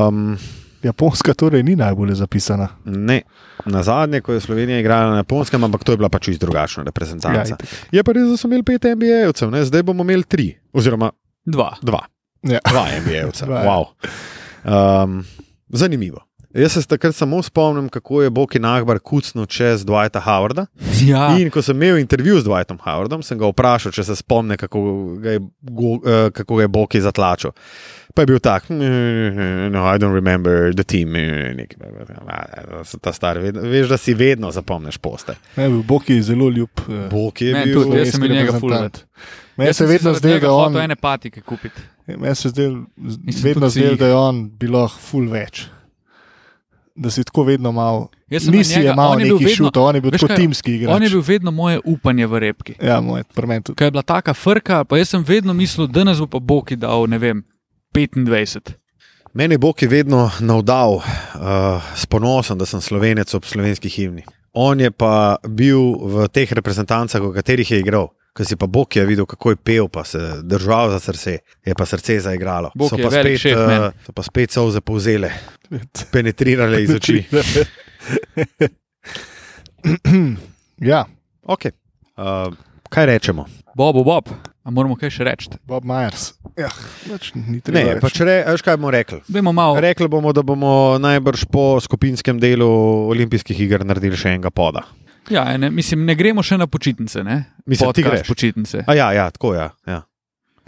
[0.09, 0.39] Um,
[0.83, 2.69] Japonska torej ni najbolje zapisana.
[2.85, 3.23] ne,
[3.67, 6.83] na zadnje, ko je Slovenija igrala na Japonskem, ampak to je bila pač čisto drugačna
[6.83, 7.57] reprezentanca.
[7.61, 9.65] Ja, je pa res, da so imeli pet NBA-jevcev, ne?
[9.65, 11.11] zdaj bomo imeli tri, oziroma
[11.47, 11.75] Dva.
[11.83, 12.05] dva.
[12.43, 12.61] Ja.
[12.73, 13.27] Dva ja.
[13.67, 13.91] wow.
[14.65, 15.25] um,
[15.69, 16.28] zanimivo.
[16.59, 20.67] Jaz se takrat samo spomnim, kako je Boki Nahbar kucnil čez Dwighta Howarda.
[21.01, 21.39] Ja.
[21.39, 24.81] In ko sem imel intervju z Dwightom Howardom, sem ga vprašal, če se spomni, kako
[25.17, 26.01] ga je, uh,
[26.33, 27.53] kako ga je Boki zatlačil.
[28.15, 28.81] Pa je bil tak, "Mm,
[29.71, 31.15] no, I don't remember the team.
[31.15, 31.79] eh, nekaj,
[33.01, 35.35] Ta star, veš, da si vedno zapomniš poste.
[35.57, 36.69] Ne, bil Bog je zelo ljub.
[36.81, 37.75] eh, Bog je bil.
[37.75, 39.07] tudi, jaz sem imel njega fulvet.
[39.57, 41.81] Meni se je vedno zdelo, da je on, To ene patike kupiti.
[42.09, 42.53] meni se je
[43.45, 43.99] vedno jih.
[43.99, 45.67] da je on bilo ful več.
[46.99, 48.09] Da si tako vedno mal.
[48.29, 50.91] Nisi je njega- je bil neki vedno- šut, on je bil tako kaj, timski igrač.
[50.91, 52.75] On je bil vedno moje upanje v repki.
[52.83, 53.77] Ja, moj, pri meni tudi.
[53.77, 56.77] Ker je bila taka frka, pa jaz sem vedno mislil, da nas bo pa Boki
[56.77, 57.45] dal, ne vem,
[57.95, 58.75] 25.
[59.35, 61.03] Meni je Bog je vedno navdal uh,
[61.95, 64.23] s ponosom, da sem slovenec ob slovenski himni.
[64.53, 68.09] On je pa bil v teh reprezentancah, v katerih je igral.
[68.39, 71.75] Ko si pa Bog je videl, kako je pel, pa se držal za srce, je
[71.75, 72.71] pa srce zaigralo.
[72.75, 75.33] Bog so je pa spet, šef, uh, so pa spet solze povzele,
[76.15, 77.25] penetrirale iz oči.
[80.93, 81.05] ja,
[81.49, 81.71] Okay.
[82.17, 82.53] Uh,
[82.93, 83.47] kaj rečemo?
[83.75, 84.29] Bob, Bob,
[84.65, 85.49] a moramo kaj še reči?
[85.65, 86.35] Bob Myers.
[86.61, 86.69] Ja,
[87.09, 87.95] več ni Ne, treba.
[87.97, 88.03] reči.
[88.05, 89.23] pač re, veš, kaj bomo rekli.
[89.33, 89.79] Vemo malo.
[89.81, 92.69] Rekli bomo, da bomo najbrž po skupinskem delu
[93.09, 94.85] olimpijskih iger naredili še enega poda.
[95.31, 97.25] Ja, ne, mislim, ne gremo še na počitnice.
[97.25, 97.45] Ne?
[97.67, 98.29] Mislim, ti Podcast greš.
[98.29, 98.85] počitnice.
[98.87, 99.59] A ja, ja tako je.
[99.59, 100.03] Ja, ja.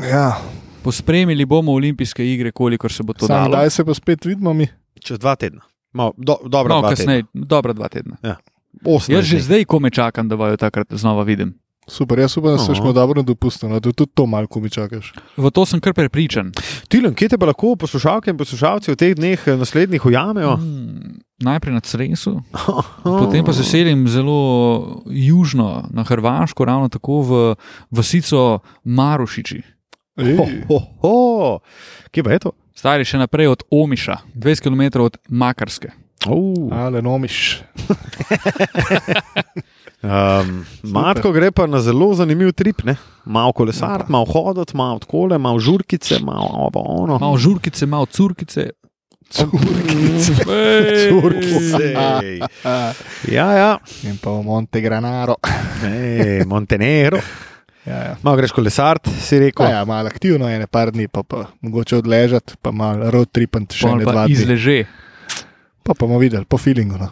[0.01, 0.41] Ja,
[0.83, 3.49] Pospremili bomo olimpijske igre, kolikor se bo to sam dalo.
[3.51, 4.67] kdaj se pa spet vidimo mi.
[4.99, 5.61] Čez dva tedna.
[5.93, 8.17] Mal, do, dobro, No, dva kasneje, dobra dva tedna.
[8.17, 8.37] tedna.
[8.81, 9.43] 18 Jaz že dni.
[9.43, 11.53] zdaj kome čakam, da vaju takrat znova vidim.
[11.87, 12.81] Super, jaz upam, da se Aha.
[12.81, 15.13] smo dobro dopustili, da tudi to malo mi čakaš.
[15.37, 16.53] V to sem kar prepričan.
[16.89, 20.55] Tilen, kje te pa lahko poslušalke in poslušalci v teh dneh eh, naslednjih ujamejo?
[20.57, 22.43] Hmm, najprej na Cresu,
[23.21, 27.55] potem pa se selim zelo južno na Hrvaško, ravno tako v
[27.91, 29.63] vasico Marušiči.
[30.21, 31.59] Ho, ho, ho.
[32.11, 32.53] Kje pa je to?
[32.77, 35.93] Stari še naprej od Omiša, 20 km od Makarske.
[36.29, 36.69] Uh.
[36.73, 37.61] Ale nomiš.
[40.01, 42.97] Um, Matko gre pa na zelo zanimiv trip, ne?
[43.25, 47.19] malo kolesar, malo hoditi, malo odkole, malo žurkice, malo ono.
[47.19, 48.71] Malo žurkice, malo curkice.
[51.11, 51.95] Curkice.
[53.31, 53.79] Ja, ja.
[54.05, 55.37] In pa v Monte Granaro.
[55.87, 57.21] Ej, Montenegro.
[57.87, 58.17] Ja, ja.
[58.23, 59.65] Malo greš kolesart, si rekel.
[59.65, 63.73] Pa ja, malo aktivno, ene par dni, pa, pa mogoče odležati, pa malo road tripant
[63.73, 64.37] še Pol ne pa dva dni.
[64.37, 64.85] izleže.
[65.81, 66.99] Pa, pa bomo videli, po feelingu.
[67.01, 67.09] No.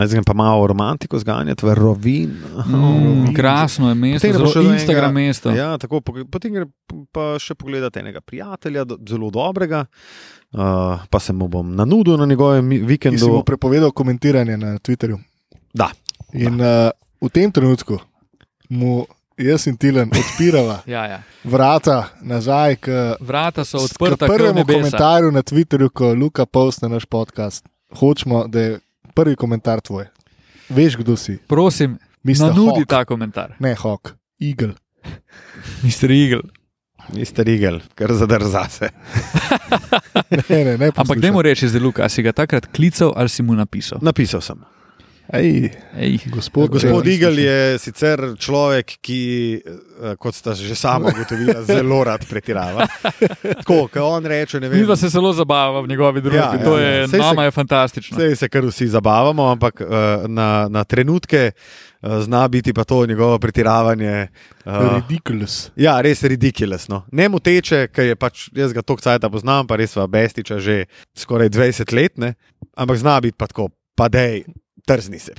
[0.00, 2.30] Zdaj grem pa malo romantiko zganjati v Rovin.
[2.66, 5.50] Mm, krasno je mesto, zelo še Instagram enega- mesto.
[5.50, 6.64] Ja, tako, po- potem gre
[7.12, 9.84] pa še pogledati enega prijatelja, do, zelo dobrega.
[10.50, 10.58] Uh,
[11.06, 13.28] pa se mu bom nanudil na njegovem vikendu.
[13.28, 15.18] mu prepovedal komentiranje na Twitterju.
[15.74, 15.90] Da.
[16.32, 16.90] In uh,
[17.20, 17.98] v tem trenutku
[18.68, 19.04] mu
[19.36, 21.22] jaz in Tilen odpirava Ja, ja.
[21.44, 22.88] vrata nazaj k,
[23.20, 27.64] Vrata so odprta, k prvemu komentarju na Twitterju, ko Luka postne naš podcast.
[27.90, 28.78] Hočemo, da je
[29.14, 30.06] prvi komentar tvoj.
[30.70, 31.38] Veš, kdo si?
[31.50, 32.50] Prosim, Mr.
[32.50, 32.88] nanudi Hawk.
[32.88, 33.56] ta komentar.
[33.58, 34.74] Ne, Hawk, Eagle.
[35.84, 36.10] Mr.
[36.10, 36.42] Eagle.
[37.14, 38.88] Mister Rigel, kar zadrza se.
[40.48, 43.28] Ne, ne, ne Ampak ne mu reči, zdaj Luka, a si ga takrat klical ali
[43.28, 43.98] si mu napisal.
[44.02, 44.58] Napisal sem.
[45.32, 49.20] Ej, Ej, gospod, Gospod eh, Igel je sicer človek, ki,
[49.62, 52.86] eh, kot sta že sama ugotovila, zelo rad pretirava.
[53.62, 54.82] Tako, ko on reče, ne vem.
[54.82, 56.38] mi se zelo zabavamo v njegovi družbi.
[56.38, 56.88] Ja, ja, to ja.
[56.88, 58.18] je, Saj se- nama je fantastično.
[58.18, 61.52] Sej se kar vsi zabavamo, ampak uh, na, na trenutke
[62.00, 64.28] zna biti pa to njegovo pretiravanje.
[64.64, 65.70] Ridiculous.
[65.76, 66.88] ja, res ridiculous.
[67.12, 70.58] Ne mu teče, ker je pač jaz ga toliko cajt poznam, pa res sva bestiča
[70.58, 72.34] že skoraj 20 let, ne?
[72.76, 74.44] ampak zna biti pa tako, pa dej,
[74.86, 75.32] trzni se,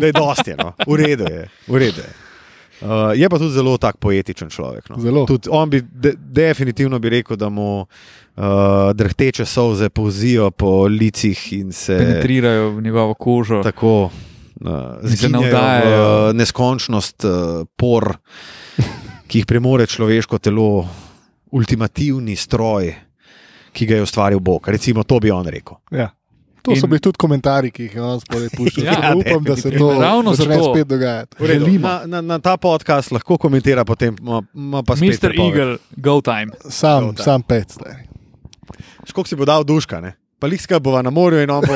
[0.00, 0.72] da je dosti, no.
[0.86, 1.48] v redu je.
[1.68, 2.12] V redu je.
[2.80, 4.88] Uh, je pa tudi zelo tak poetičen človek.
[4.88, 4.96] No.
[4.96, 5.26] Zelo.
[5.28, 8.44] Tudi on bi de, definitivno bi rekel, da mu uh,
[8.94, 13.60] drhteče solze povzijo po licih in se Penetrirajo v njegovo kožo.
[13.62, 14.08] tako
[14.60, 16.30] uh, navdajajo.
[16.30, 18.16] v neskončnost uh, por,
[19.28, 20.88] ki jih premore človeško telo,
[21.52, 22.94] ultimativni stroj,
[23.72, 24.68] ki ga je ustvaril Bog.
[24.68, 25.76] Recimo, to bi on rekel.
[25.92, 26.08] Ja.
[26.62, 28.84] To so In- bili tudi komentarji, ki jih je on spodaj puščal.
[28.84, 29.90] Ja, upam, da se to.
[29.94, 30.70] Ravno začne zato.
[30.70, 31.36] spet dogajati.
[31.42, 31.88] Želimo.
[31.88, 35.08] Na, na, na ta podcast lahko komentira, potem ima- ima pa spet.
[35.10, 35.20] Mr.
[35.22, 35.58] prepoved.
[35.58, 36.52] Eagle, go time.
[36.66, 37.22] Sam, Dobro.
[37.22, 37.72] sam pet.
[37.72, 37.94] zdaj.
[39.04, 40.12] Škok si bo dal duška, ne?
[40.38, 41.74] Pa lihska bova na morju in on bo,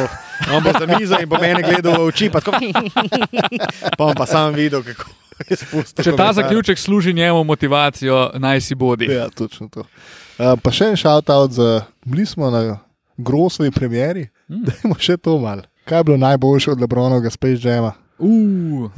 [0.49, 2.57] on bo za mizo in bo mene gledal v oči, pa, tako,
[3.99, 5.05] pa bom pa sam videl, kako.
[5.45, 6.33] Če ta komentar.
[6.35, 9.05] zaključek služi njemu motivacijo, naj si bodi.
[9.07, 9.81] Ja, točno to.
[9.81, 12.79] Uh, pa še en shout-out za, bili smo na
[13.17, 14.63] grosovi premjeri, Mm.
[14.63, 15.63] da imamo še to mal.
[15.85, 17.93] Kaj je bilo najboljše od Lebronovega Space Jama?
[18.19, 18.91] Uh,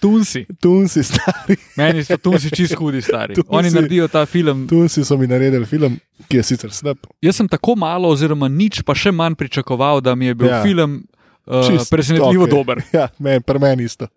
[0.00, 0.46] tunsi.
[0.62, 3.34] Tunsi, stari, Meni so tunsi čist hudi stari.
[3.34, 3.48] Tunsi.
[3.50, 4.66] Oni naredijo ta film.
[4.66, 5.96] Tunsi so mi naredili film,
[6.28, 6.98] ki je sicer slab.
[7.22, 10.62] Jaz sem tako malo, oziroma nič, pa še manj pričakoval, da mi je bil Ja.
[10.62, 11.04] film
[11.46, 12.52] uh, Čist presenetljivo okej.
[12.52, 12.82] dober.
[12.92, 14.08] Ja, meni, pri meni isto.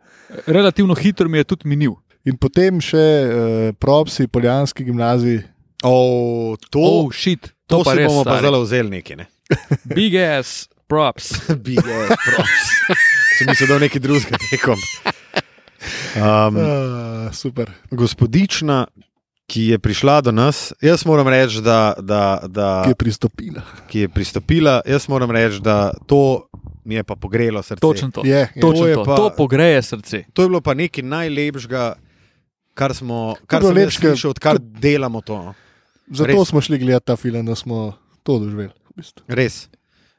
[0.48, 1.94] Relativno hitro mi je tudi minil.
[2.26, 3.32] In potem še uh,
[3.76, 5.44] propsi Poljanski gimnaziji.
[5.84, 8.08] Oh, to, Oh, shit, to, to, pa res.
[8.08, 8.44] bomo pa stari.
[8.44, 9.16] zelo vzeli neki.
[9.16, 9.26] Ne?
[9.96, 11.32] Big ass props.
[11.66, 12.66] Big ass props.
[13.36, 14.80] Sem mislil, da je nekaj drugega tekom.
[16.16, 17.72] Um, Uh, super.
[17.90, 18.86] gospodična,
[19.46, 23.62] ki je prišla do nas, jaz moram reči, da, da, da Ki je pristopila.
[23.88, 26.48] ki je pristopila, jaz moram reči, da to
[26.84, 27.80] mi je pa pogrelo srce.
[27.80, 28.22] Točno to.
[28.22, 28.62] Je, je.
[28.62, 29.04] Točno To je to.
[29.04, 30.24] pa- to pogreje srce.
[30.30, 31.94] To je bilo pa nekaj najlepšega,
[32.74, 35.54] kar smo, kar sem lepšega- slišal, odkar delamo to.
[36.14, 36.50] Zato Res.
[36.50, 37.94] smo šli gledati ta film, da smo
[38.24, 38.70] to doživeli.
[38.70, 39.26] v bistvu.
[39.28, 39.68] Res.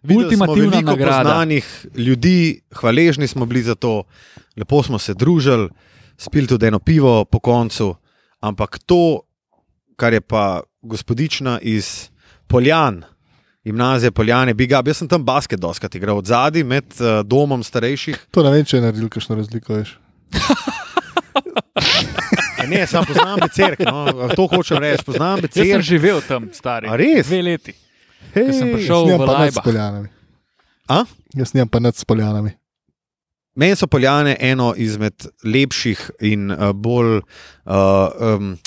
[0.02, 1.22] Videli smo nagrada.
[1.22, 4.02] poznanih ljudi, hvaležni smo bili za to,
[4.56, 5.70] lepo smo se družili,
[6.18, 7.94] spili tudi eno pivo po koncu,
[8.40, 9.20] ampak to,
[9.96, 12.10] kar je pa gospodična iz
[12.46, 13.02] Poljan,
[13.64, 17.62] gimnazije Poljane, Big Up, jaz sem tam basket doskrat igral od zadaj med uh, domom
[17.62, 18.26] starejših.
[18.30, 19.74] To ne vem, če je naredil kakšno razliko.
[19.80, 19.98] Veš.
[22.66, 25.82] Ne, sam poznam becerk, no, to hočem reči, poznam Jaz sem becerk.
[25.82, 26.88] živel tam, stari.
[26.88, 27.26] A res?
[27.26, 27.72] Dve leti.
[28.34, 30.08] Hej, sem prišel- v.
[30.88, 31.04] A?
[31.34, 32.50] Jaz nimam pa nad s Poljanami.
[33.54, 37.22] Meni so Poljane eno izmed lepših in uh, bolj uh,
[38.18, 38.58] um,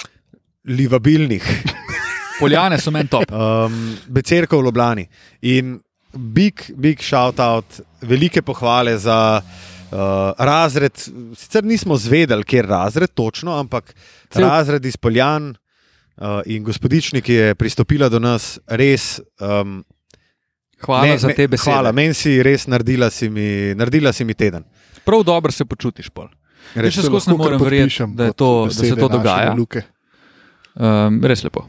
[0.65, 1.43] livabilnih
[2.39, 3.27] Poljane so meni top.
[3.31, 5.07] um, becerkov v Ljubljani.
[5.41, 5.79] In
[6.13, 7.65] big, big shout out,
[8.01, 9.76] velike pohvale za uh,
[10.37, 10.97] razred.
[11.35, 13.95] Sicer nismo zvedeli, kje je razred točno, ampak
[14.29, 15.55] Cel- razred iz Poljan
[16.17, 19.21] uh, in gospodični, ki je pristopila do nas, res.
[19.39, 19.83] Um,
[20.81, 21.71] Hvala me- za te besede.
[21.71, 24.63] Hvala, meni si res naredila si mi, naredila si mi teden.
[25.05, 26.09] Prav dobro se počutiš.
[26.09, 26.27] Pol.
[26.75, 26.93] Res.
[26.93, 29.55] Še skozi ne morem verjeti, da, to, da se to dogaja.
[30.75, 31.65] Um, res lepo.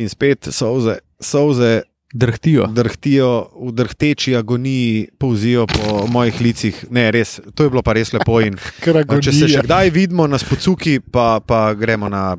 [0.00, 1.82] In spet solze, solze
[2.12, 2.66] Drhtijo.
[2.66, 6.84] drhtijo, v drhteči agoniji povzijo po mojih licih.
[6.90, 8.40] Ne, res, to je bilo pa res lepo.
[8.42, 12.34] In, a, če se še kdaj vidimo na spocuki, pa, pa gremo na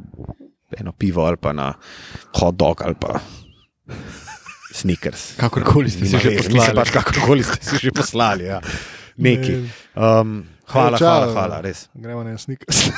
[0.77, 1.71] eno pivo ali pa na
[2.39, 3.19] hot dog ali pa
[4.71, 5.35] sneakers.
[5.39, 6.75] Kakorkoli ste si že veze, mislim poslali.
[6.75, 8.47] pač, kakorkoli ste si že poslali.
[8.47, 8.59] Ja.
[9.17, 9.67] neki.
[9.95, 11.07] Um, hvala, čau.
[11.07, 11.87] hvala, hvala, res.
[11.95, 12.91] Gremo na snikas.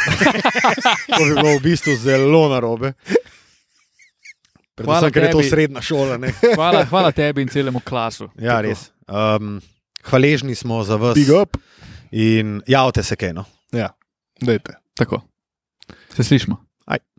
[1.17, 2.93] To bi bilo v bistvu zelo narobe.
[4.75, 6.17] Predvsem, ker je to srednja šola.
[6.57, 8.29] Hvala, hvala tebi in celemu klasu.
[8.41, 8.89] Ja, res.
[9.07, 9.59] Um,
[10.09, 11.17] hvaležni smo za vas.
[11.17, 11.57] Big up.
[12.11, 13.45] In javite se, kaj no.
[13.73, 13.91] Ja,
[14.41, 14.77] dajte.
[14.97, 15.21] Tako.
[16.15, 16.57] Se slišmo.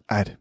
[0.06, 0.36] Ajde.